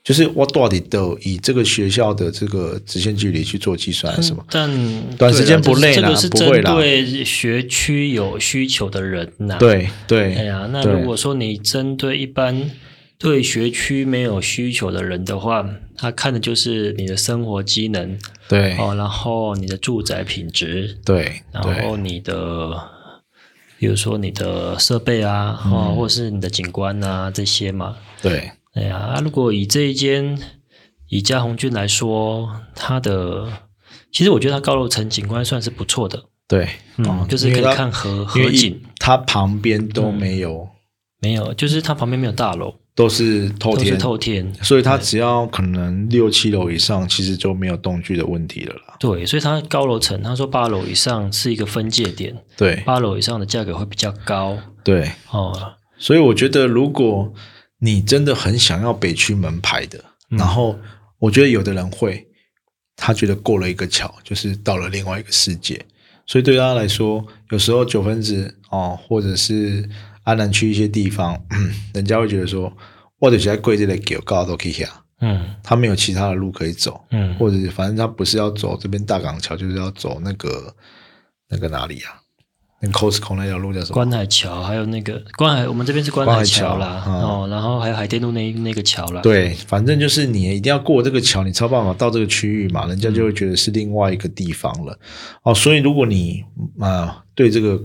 [0.05, 4.45] 就是我到底都以这个学校的这个直线距离去做计算，是吗？
[4.49, 4.71] 但
[5.17, 12.71] 短时间不累这个是针不会啦对学区有需求的人呐。，对对，哎呀，那如果说你针对一般
[13.19, 22.79] 对学区没有需求的人的话，他看的就是你的生活机能对哦，然后你的住宅品质，对然后你的，
[23.79, 27.97] 比如说你的设备啊，嗯哦，或者是你的景观啊这些嘛。
[28.21, 30.39] 对哎呀，啊如果以这一间
[31.09, 33.51] 以嘉宏郡来说，它的
[34.13, 40.69] 其实我觉得它高楼层景观算是不错的，对，嗯，哦就是可以看河河景，它旁边都没有，
[41.21, 48.97] 没有，就是它旁边没有大楼，都是透都是天，透天，所以它只要可能六七楼以上，其实就没有动距的问题了啦。
[48.99, 52.83] 对，所以它高楼层，他说八楼以上是一个分界点，对。
[52.87, 54.57] 八楼以上的价格会比较高。
[54.83, 55.53] 对，哦，
[55.99, 57.31] 所以我觉得，如果
[57.81, 60.39] 你真的很想要北区门牌的，嗯。
[60.39, 60.75] 然后
[61.19, 62.27] 我觉得有的人会，
[62.97, 65.85] 他觉得过了一个桥，就是到了另外一个世界。
[66.27, 69.87] 所以对他来说，有时候九分子哦，或者是
[70.27, 72.71] 安南区一些地方，嗯 人家会觉得说，
[73.21, 74.87] 我就是在贵这里给高都可以下，
[75.21, 75.55] 嗯。
[75.63, 80.75] 他没有其他的路可以走，嗯，或者是反正他不是要走这边大港桥，就是要走那个
[81.49, 82.23] 那个哪里啊？
[82.81, 83.95] 那 Costco 那条路叫什么？
[83.95, 94.99] 观海桥，还有那个观海，我们这边是观海桥啦，哦，然后还有海淀路那那个桥啦，，对，反正就是你一定要过这个桥，你才有办法到这个区域嘛，人家就会觉得是另外一个地方了。
[95.43, 96.45] 哦，所以如果你
[96.79, 97.81] 啊、对这个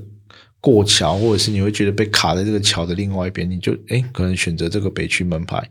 [0.62, 5.62] 过桥，或者是你会觉得被卡在这个桥的另外一边，你就哎可能选择这个北区门牌，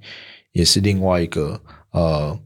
[0.52, 1.58] 也是另外一个
[1.92, 2.38] 呃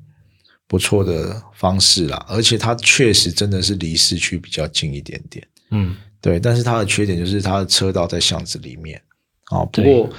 [0.68, 2.24] 不错的方式啦。
[2.28, 5.44] 而且它确实真的是离市区比较近一点点。
[5.70, 9.00] 嗯对，但是它的缺点就是它的车道在巷子里面。
[9.50, 10.10] 哦，不对过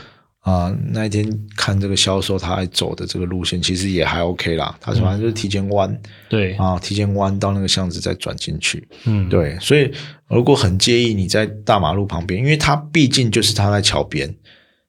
[0.45, 1.27] 啊、那一天
[1.57, 4.77] 看这个销售他还走的这个路线，其实也还 OK 啦。
[4.79, 8.87] 他反正就是提前弯对，啊，提前弯到那个巷子再转进去。
[9.05, 9.91] 嗯，对，所以
[10.29, 14.31] 如果很介意你在大马路旁边，因为它毕竟就是它在桥边，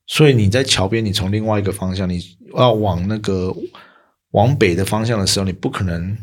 [0.06, 2.20] 所以你在桥边，你从另外一个方向，你
[2.54, 3.50] 要往那个
[4.32, 6.14] 往北的方向的时候，你不可能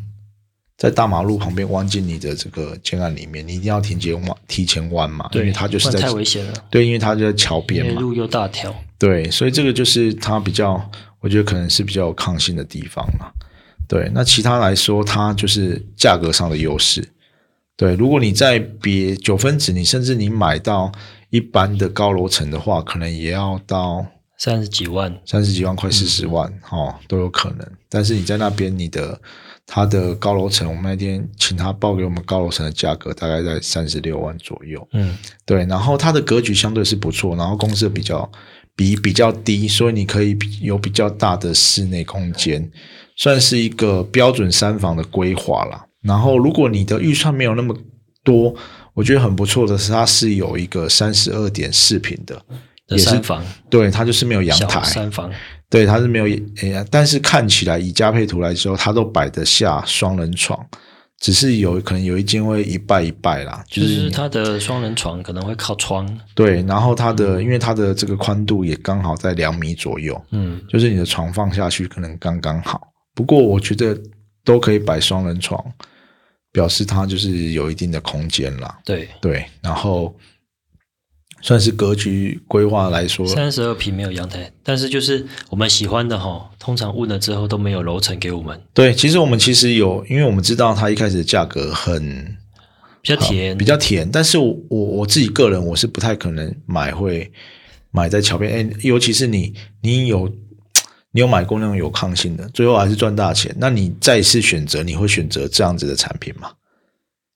[0.84, 10.92] 在大马路旁边弯进你的这个建案里面，你一定要提前弯，提前弯嘛，因对，为它就是在太危险了，对，因为它就在桥边嘛，路又大条，对，所以这个就是它比较，
[11.22, 13.32] 我觉得可能是比较有抗性的地方嘛。
[13.88, 17.02] 对，那其他来说，它就是价格上的优势。
[17.78, 20.92] 对，如果你在别九分子，你甚至你买到
[21.30, 24.06] 一般的高楼层的话，可能也要到
[24.38, 27.66] 三十几万，三十几万、快四十万，哦，都有可能。
[27.88, 29.18] 但是你在那边，你的
[29.66, 34.88] 它的高楼层，我们那天请他报给我们高楼层的价格，大概在三十六万左右。
[34.94, 38.30] 嗯对，然后它的格局相对是不错，然后公设比较
[38.76, 42.70] 比比较低，所以你可以有比较大的室内空间，
[43.16, 45.86] 算是一个标准三房的规划啦。
[46.02, 47.76] 然后如果你的预算没有那么
[48.24, 48.54] 多，
[48.94, 52.40] 我觉得很不错的是，它是有一个三十二点四平的，
[52.90, 55.32] 也是的三房，对，它就是没有阳台，三房，
[55.74, 56.26] 对，它是没有
[56.58, 60.64] 诶，但是看起来以加配图来说，它都摆得下双人床，
[61.20, 72.80] 只是有可能有一间会一拜一拜啦，就就是是它的双人床可能会靠窗，对，然后它的因为它的这个宽度也刚好在两米左右，嗯就是你的床放下去可能刚刚好。
[73.16, 74.00] 不过我觉得
[74.46, 75.60] 都可以摆双人床，
[76.52, 78.78] 表示它就是有一定的空间啦。
[78.86, 80.16] 对，对，然后
[81.44, 92.38] 算是格局规划来说，三十二平没有阳台，但是就是我们喜欢的哈，通常问了之后都没有楼层给我们，对，其实我们其实有，因为我们知道它一开始的价格很
[93.02, 97.30] 比较甜，比较甜，但是我我我自己个人我是不太可能买会
[97.92, 100.32] 买在桥边，哎，尤其是你你有
[101.12, 106.52] 你有买过那种有抗性的，最后还是赚大钱，那你再次选择，你会选择这样子的产品吗？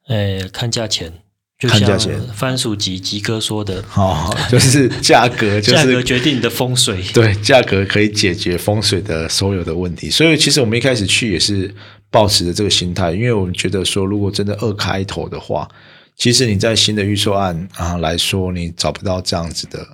[0.07, 1.11] 呃，看价钱，
[1.59, 1.99] 就像
[2.35, 11.73] 番薯吉吉哥说的，哦， 就是价格， 就价格是决定你的风水，对价格可以解决风水的所有的问题，所以其实我们一开始去也是
[12.11, 15.67] 抱持着这个心态，因为我们觉得说，如果真的二开头的话，
[16.15, 19.87] 其实你在新的预售案啊来说，你找不到这样子的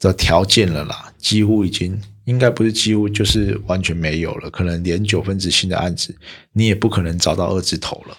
[0.00, 6.12] 的条件了啦，几乎已经应该不是几乎就是完全没有了，可能连九分之新的案子
[6.52, 8.16] 你也不可能找到二字头了。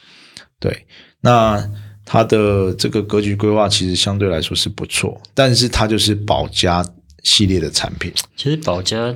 [0.57, 0.85] 对，
[1.19, 1.69] 那
[2.09, 6.83] 它的这个格局规划其实相对来说是不错，但是它就是保家
[7.23, 8.11] 系列的产品。
[8.37, 9.13] 其实保家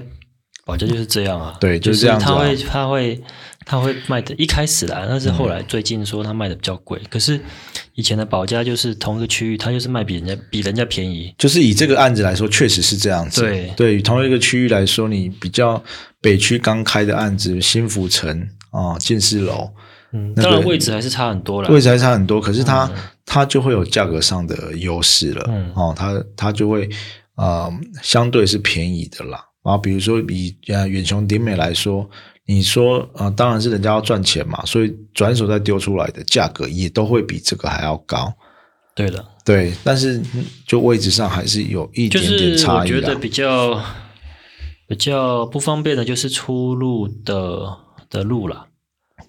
[0.66, 3.24] 保家就是这样啊，对就就是这样子啊他会他会
[3.66, 7.40] 他会卖的，一开始啦，但是后来最近说他卖的比较贵，可是
[7.94, 13.42] 以前的保家就是同一个区域，他就是卖比人家比人家便宜，就是以这个案子来说，确实是这样子。
[13.42, 15.82] 对对，同一个区域来说，你比较
[16.20, 19.70] 北区刚开的案子，新府城啊、建士楼，
[20.14, 21.70] 嗯，当然位置还是差很多了。
[21.70, 22.90] 位置还差很多，可是它、
[23.26, 25.46] 它就会有价格上的优势了。
[25.48, 26.90] 嗯哦，它它就会
[27.36, 29.46] 呃相对是便宜的啦。
[29.64, 32.10] 然后比如说以呃远雄鼎美来说，
[32.46, 38.34] 你说呃当然是人家要赚钱嘛，所以转手再丢出来的价格也都会比这个还要高。
[38.94, 42.96] 对的，对，但是嗯就位置上还是有一点点差异啦。
[42.98, 43.82] 我觉得比较
[44.88, 47.78] 比较不方便的就是出入的
[48.10, 48.66] 的路啦。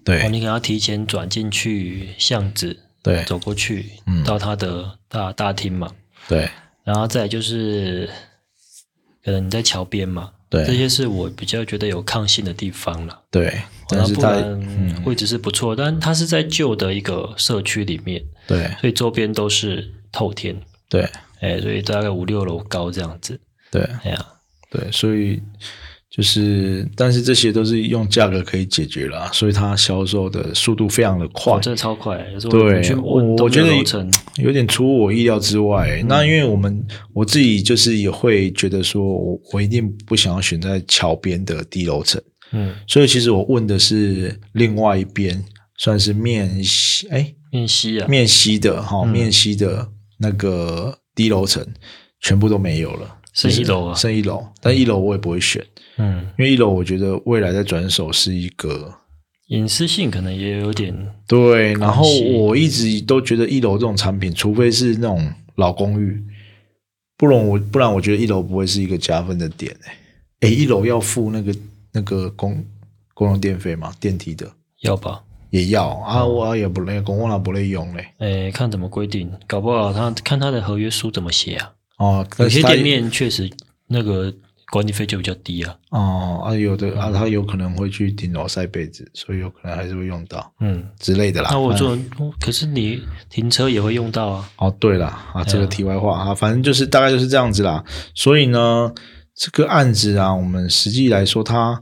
[0.03, 0.21] 对。
[0.23, 3.23] 哦，你可能要提前转进去巷子，对。
[3.23, 4.23] 走过去，嗯。
[4.23, 5.91] 到他的大大厅嘛，
[6.27, 6.49] 对。
[6.83, 8.09] 然后再就是
[9.23, 10.65] 可能你在桥边嘛，对。
[10.65, 13.21] 这些是我比较觉得有抗性的地方了。
[13.31, 15.03] 对，然但是它后不然嗯。
[15.05, 18.67] 位置是不错，但它是在旧的一个社区里面，对。
[18.81, 20.55] 所以周边都是透天，
[20.89, 21.09] 对。
[21.39, 23.39] 哎，所以大概五六楼高这样子，
[23.71, 23.81] 对。
[24.03, 24.25] 哎呀，
[24.69, 25.41] 对，所以
[26.15, 31.53] 就是，但是这些都是用价格可以解决啦，所以它销售的速度非常的快。
[31.53, 33.69] 哇，，真的超快，有时候对我问我觉得
[34.37, 35.99] 有点出乎我意料之外。
[36.03, 36.05] 嗯。
[36.07, 45.43] 那因为我们我自己就是也会觉得说我我一定不想要选在桥边的低楼层，嗯，所以其实我问的是另外一边，
[45.79, 49.09] 算是面西哎面西啊，面西的哈、嗯。
[49.09, 49.89] 面西的
[50.19, 51.65] 那个低楼层
[52.21, 53.95] 全部都没有了，剩一楼啊。
[53.95, 55.65] 剩一楼，但一楼我也不会选。
[55.97, 58.93] 嗯，因为一楼我觉得未来在转手是一个
[59.47, 60.95] 隐私性可能也有点，
[61.27, 66.23] 对，然后我一直都觉得一楼这种产品，除非是那种老公寓，
[67.17, 69.71] 不然我不然我觉得一楼不会是一个加分的点
[70.41, 71.55] 诶、诶一楼要付那个
[71.91, 72.65] 那个公
[73.13, 73.93] 公用电费吗？
[73.99, 75.21] 电梯的要吧？
[75.51, 78.07] 也要啊，我也不累，公共啦不累用嘞。
[78.17, 81.71] 哎，看怎么规定，搞不好他看他的合约书怎么写啊。
[81.99, 83.47] 哦，有些店面确实
[83.87, 84.33] 那个
[84.73, 85.77] 管理费就比较低啊。
[85.91, 91.49] 哦啊，有的嗯啊，他有可能会去顶楼晒被子，所以有可能还是会用到嗯，之类的啦。
[91.51, 91.95] 反那我做，
[92.39, 92.99] 可是你
[93.29, 94.49] 停车也会用到啊。
[94.57, 97.83] 哦，对了啊，这个题外话啊，反正就是大概就是这样子啦。
[98.15, 98.91] 所以呢，
[99.35, 101.79] 这个案子啊，我们实际来说它，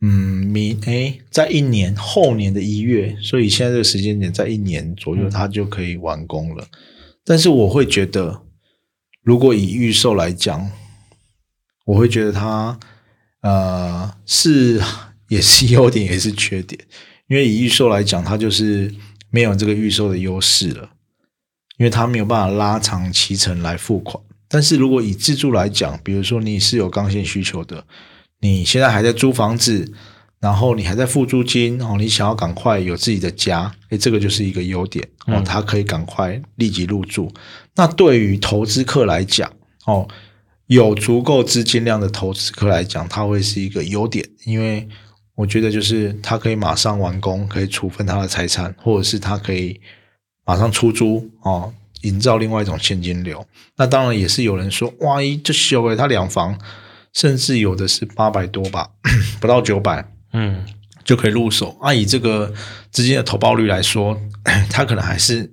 [0.00, 6.66] 嗯，明诶，在一年后年的一月，所以现在这个时间点在一年左右，嗯它就可以完工了。
[7.24, 8.42] 但是我会觉得，
[9.22, 10.68] 如果以预售来讲，
[11.84, 12.78] 我会觉得它
[13.42, 14.80] 呃是
[15.28, 16.80] 也是优点也是缺点，
[17.28, 18.94] 因为以预售来讲，它就是
[19.30, 20.90] 没有这个预售的优势了。
[21.76, 24.22] 因为它没有办法拉长期程来付款。
[24.48, 27.84] 但是如果以自住来讲，比如说你是有刚性需求的，
[28.38, 29.92] 你现在还在租房子，
[30.38, 37.28] 然后你还在付租金哦，你想要赶快有自己的家，诶，这个就是一个优点哦，嗯它可以赶快立即入住。
[37.74, 39.52] 那对于投资客来讲
[39.86, 40.06] 哦，
[40.66, 44.88] 有足够资金量的投资客来讲，它会是一个优点，因为
[45.34, 49.80] 我觉得就是他可以马上完工，可以处分他的财产，或者是他可以
[50.46, 53.46] 马上出租哦，营造另外一种现金流。
[53.76, 56.58] 那当然也是有人说，哇，一这修诶，他两房，
[57.12, 58.90] 甚至有的是八百多吧，
[59.40, 60.64] 不到九百嗯，
[61.04, 61.76] 就可以入手。
[61.80, 62.54] 啊，以这个
[62.90, 64.18] 资金的投报率来说，
[64.70, 65.52] 它可能还是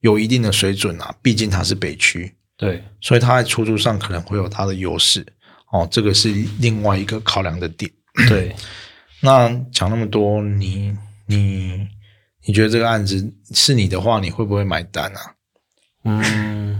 [0.00, 2.34] 有一定的水准啊，毕竟它是北区。
[2.64, 5.24] 对，所以它在出租上可能会有它的优势。
[5.70, 7.90] 哦，这个是另外一个考量的点。
[8.28, 8.54] 对，
[9.20, 10.96] 那讲那么多，你
[11.26, 11.88] 你
[12.46, 15.34] 你觉得这个案子是你的话，你会不会买单啊？
[16.04, 16.78] 嗯，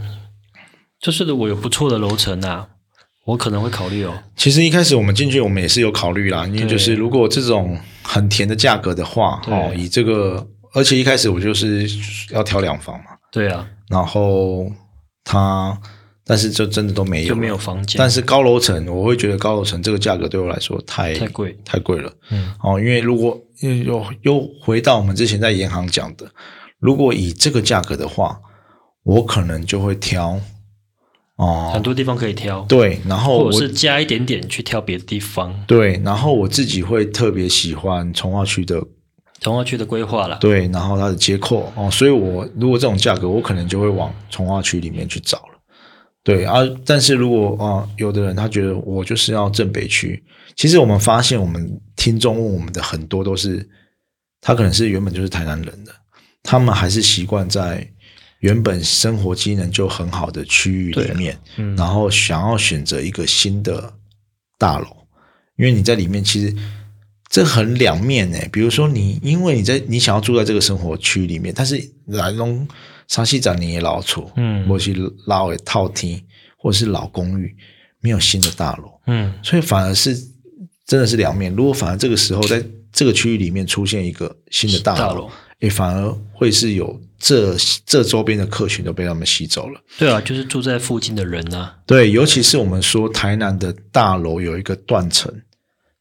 [1.00, 2.68] 就是如果有不错的楼层啊，
[3.24, 4.22] 我可能会考虑哦。
[4.36, 11.88] 其实一开始我们进去，我们也是有考虑啦，因为就是如果这种很甜的价格的话，哦，以这个，而且一开始我就是
[12.30, 14.70] 要挑两房嘛，对啊，然后
[15.24, 15.76] 它，
[16.24, 17.56] 但是就真的都没有，就没有。
[17.56, 21.58] 房间，但是高楼层，我会觉得高楼层这个价格对我来说太太贵。
[21.64, 22.12] 太贵了。
[22.30, 26.30] 嗯，哦，因为如果又又回到我们之前在银行讲的，
[26.78, 28.38] 如果以这个价格的话，
[29.02, 30.38] 我可能就会挑
[31.36, 35.54] 哦，很多地方可以挑，对，然后我或者是加一点点去挑别的地方。
[35.66, 38.80] 对，然后我自己会特别喜欢从化区的
[39.44, 45.60] 从化区的规划了，对，然后它的接扣哦，所以我如果这种价格，我可能就会往从化区里面去找了。
[46.22, 50.24] 对啊，但是如果啊，有的人他觉得我就是要正北区，
[50.56, 53.68] 其实我们发现我们听众问我们的很多都是，
[54.40, 55.92] 他可能是原本就是台南人的，
[56.42, 57.86] 他们还是习惯在
[58.38, 63.92] 原本生活机能就很好的区域里面，嗯，然后想要选择一个新的
[64.58, 64.86] 大楼，
[65.56, 66.56] 因为你在里面其实
[67.34, 68.48] 这很两面诶。
[68.52, 72.64] 比如说你，因为你在你想要住在这个生活区里面，但是南龙
[73.08, 74.94] 沙西长你也老厝，嗯或是
[75.26, 76.22] 老的套厅，
[76.56, 77.52] 或者是老公寓，
[77.98, 80.16] 没有新的大楼，嗯所以反而是
[80.86, 81.52] 真的是两面。
[81.52, 89.80] 如果反而这个时候在这个区域里面出现一个新的大楼大楼，诶，反而会是有这这周边的客群都被他们吸走了。
[89.98, 95.32] 对啊，就是住在附近的人呐、对，尤其是我们说台南的大楼有一个断层，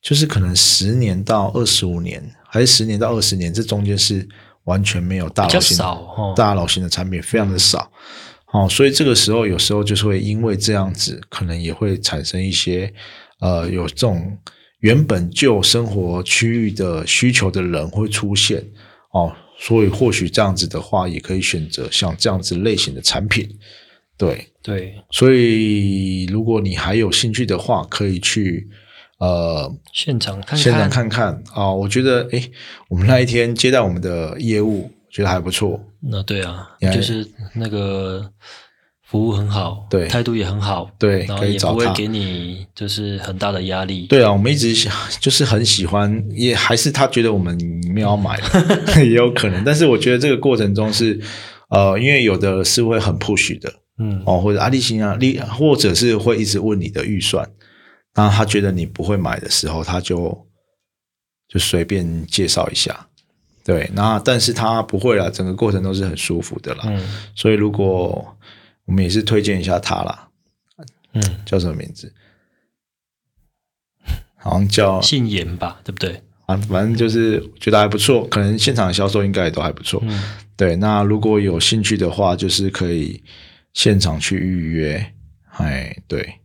[0.03, 4.27] 就是可能十年到二十五年，还是十年到二十年，这中间是
[4.65, 6.33] 完全没有大比较楼型哦。
[6.35, 7.89] 大楼型的产品，非常的少。
[8.51, 12.93] 哦，所以这个时候有时候就是会因为这样子，可能也会产生一些
[13.39, 14.37] 呃有这种
[14.79, 18.61] 原本就生活区域的需求的人会出现
[19.13, 23.49] 哦，所以或许这样子的话，也可以选择像这样子类型的产品，
[24.17, 24.49] 对。
[24.61, 28.65] 对，所以，如果你还有兴趣的话，可以去
[29.20, 32.51] 呃现场看看，现场看看啊、我觉得，诶，
[32.89, 35.80] 我们那一天接待我们的业务，觉得还不错。
[36.01, 38.30] 那对啊就是那个
[39.01, 44.07] 服务很好，对态度也很好，对然后也不会给你就是很大的压力。
[44.07, 44.91] 对啊，我们一直想
[45.22, 47.55] 就是很喜欢，也还是他觉得我们
[47.93, 49.64] 没有要买的， 也有可能。
[49.64, 51.18] 但是我觉得这个过程中是，
[51.70, 57.47] 呃，因为有的是会很 push 的嗯，哦，或者阿力星啊，力或者是会一直问你的预算，
[58.14, 60.47] 然后他觉得你不会买的时候，他就
[61.47, 63.07] 就随便介绍一下。
[63.64, 66.84] 对，那但是他不会啦，整个过程都是很舒服的啦。
[66.86, 67.01] 嗯
[67.36, 68.38] 所以如果
[68.86, 70.28] 我们也是推荐一下他啦，
[71.14, 72.14] 嗯，叫什么名字？
[74.36, 76.22] 好像叫姓严吧，对不对？
[76.45, 80.01] 啊，反正就是觉得还不错，可能现场销售应该也都还不错。
[80.03, 80.22] 嗯，
[80.57, 83.24] 对，那如果有兴趣的话，就是可以
[83.72, 85.14] 现场去预约。
[85.51, 86.41] 哎，对，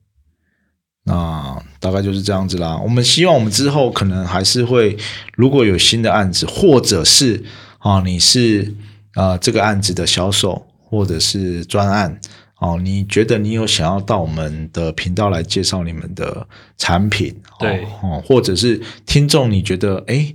[1.08, 2.78] 那大概就是这样子啦。
[2.78, 4.96] 我们希望我们之后可能还是会，
[5.34, 7.42] 如果有新的案子，或者是
[7.78, 8.74] 啊，你是
[9.14, 12.20] 啊、呃这个案子的销售，或者是专案。
[12.60, 16.44] 哦，你觉得你有想要到我们的频道来介绍你们的
[16.76, 17.32] 产品？
[17.60, 20.34] 对哦，或者是听众你觉得，哎，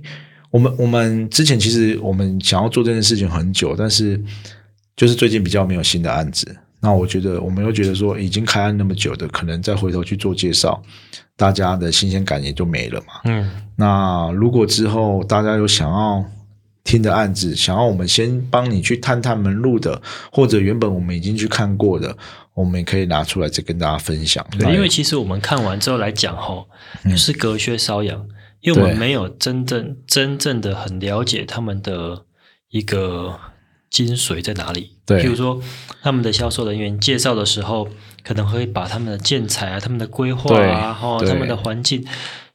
[0.50, 4.18] 我们我们之前其实我们想要做这件事情很久，但是
[4.96, 6.56] 就是最近比较没有新的案子。
[6.84, 10.82] 那我觉得我们又觉得说，已经开案那么久的，可能再回头去做介绍，
[11.34, 13.14] 大家的新鲜感也就没了嘛。
[13.24, 16.22] 嗯，那如果之后大家有想要
[16.84, 22.14] 听的案子，想要我们先帮你去探探门路的，或者原本我们已经去看过的，
[22.52, 24.46] 我们也可以拿出来再跟大家分享。
[24.58, 26.66] 对，因为其实我们看完之后来讲吼，
[27.04, 28.26] 就是隔靴搔痒，
[28.60, 32.26] 因为我们没有真正真正的很了解他们的
[32.68, 33.40] 一个
[33.94, 34.90] 精髓在哪里。
[35.06, 35.62] 对譬如说
[36.02, 37.88] 他们的销售人员介绍的时候，
[38.24, 42.04] 可能会把他们的建材啊、他们的规划啊、哦、对他们的环境，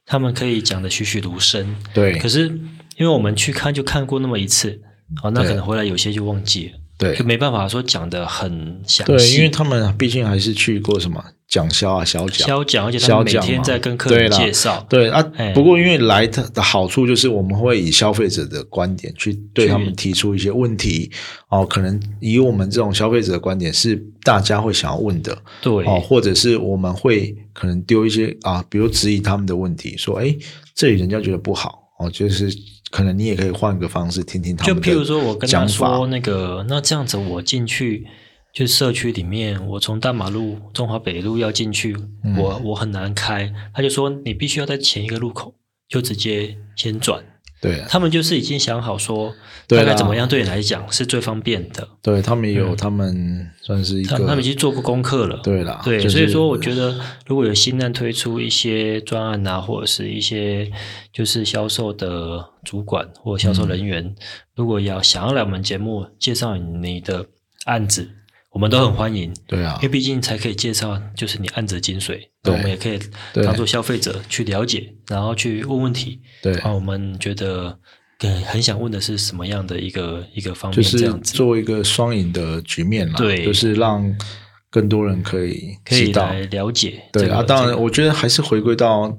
[0.04, 1.74] 他们可以讲的栩栩如生。
[1.94, 2.48] 对可是
[2.96, 4.82] 因为我们去看就看过那么一次，
[5.22, 9.36] 哦，那可能回来有些就忘记了，对就没办法说讲的很详对，细。
[9.36, 12.46] 因为他们毕竟还是去过什么讲销啊、销讲。
[12.48, 14.86] 销讲，而且他们每天在跟客人介绍。
[14.88, 21.10] 对啊哎，不过因为来的的好处就是我们会以消费者的观点去对他们提出一些问题
[21.48, 30.32] 哦，可能以我们这种消费者的观点是大家会想要问的对，哦，或者是我们会可能丢一些啊，比如质疑他们的问题，说哎，
[30.74, 32.48] 这里人家觉得不好哦，就是
[32.92, 38.06] 可能你也可以换个方式听听他们的就譬如说我跟他说那个，那这样子我进去
[38.52, 45.54] 就社区里面，我从大马路中华北路要进去，嗯我我很难开，他就说你必须要在前一个路口
[45.88, 47.24] 就直接先转。
[47.62, 49.34] 对啊他们就是已经想好说
[49.66, 55.38] 大概怎么样对你来讲是最方便的，对他们也有他们算是一个他他们已经做过功课了。
[55.42, 60.70] 对啦，对，就是所以说我觉得如果有新案推出一些专案啊，或者是一些
[61.12, 64.14] 就是销售的主管或销售人员，
[64.56, 67.26] 如果要想要来我们节目介绍你的
[67.66, 68.08] 案子，
[68.50, 72.98] 我们都很欢迎，对啊因为毕竟才可以介绍就是你案子的精髓，我们也可以
[73.32, 76.20] 对当做消费者去了解，然后去问问题。
[76.42, 77.78] 对，啊，我们觉得。
[78.22, 80.76] 对，很想问的是什么样的一个一个方面？
[80.76, 84.14] 就是这样子做一个双赢的局面啦，对就是让
[84.70, 86.12] 更多人可以可以。
[86.12, 87.28] 来了解这个。
[87.28, 89.10] 对啊，当然，我觉得还是回归到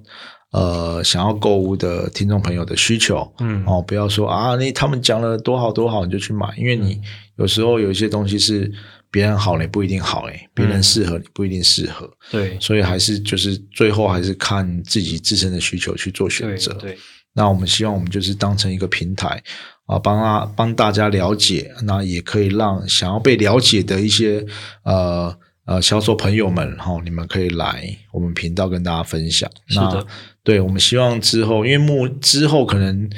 [0.51, 7.01] 呃想要购物的听众朋友的需求，嗯哦，不要说啊，那他们讲了多好多好你就去买，因为你嗯
[7.37, 8.71] 有时候有一些东西是
[9.11, 16.71] 别人好你不一定好诶，别人嗯适合你不一定适合，对所以还是就是最后还是看自己自身的需求去做选择。
[16.75, 16.97] 对对。
[17.33, 19.41] 那我们希望我们就是当成一个平台
[19.85, 24.45] 啊，帮啊帮大家了解，那也可以让想要被了解的一些
[24.83, 29.49] 呃呃销售朋友们哈，你们可以来我们频道跟大家分享。
[29.67, 30.05] 是的，
[30.43, 33.09] 对我们希望之后，因为目之后可能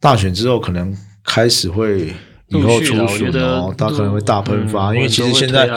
[0.00, 2.12] 大选之后可能开始会。
[2.48, 5.68] 以后出选哦，他可能会大喷发，因为其实现在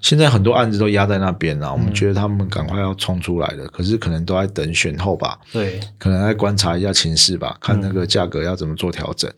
[0.00, 1.70] 现在很多案子都压在那边了。
[1.70, 5.38] 我们觉得他们赶快要冲出来了，可是可能都在等选后吧。
[5.52, 9.30] 对，可能在观察一下情势吧，看那个价格要怎么做调整。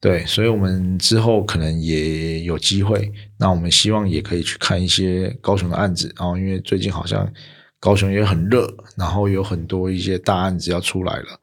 [0.00, 3.10] 对，所以我们之后可能也有机会。
[3.38, 7.26] 那我们希望也可以去看一些高雄的案子，然后因为最近好像
[7.78, 11.40] 高雄也很热，然后有很多一些大案子要出来了。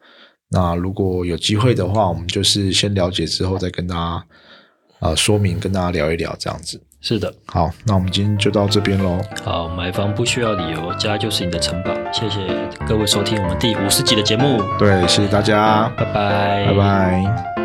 [0.49, 4.25] 那如果有机会的话，我们就是先了解之后再跟大家。
[4.99, 6.81] 啊，说明跟大家聊一聊这样子。
[7.01, 9.21] 是的，好，那我们今天就到这边喽。
[9.43, 11.91] 好，买房不需要理由，家就是你的城堡。
[12.11, 12.39] 谢谢
[12.85, 14.61] 各位收听我们第五十集的节目。
[14.77, 17.58] 对，谢谢大家，拜拜，拜拜。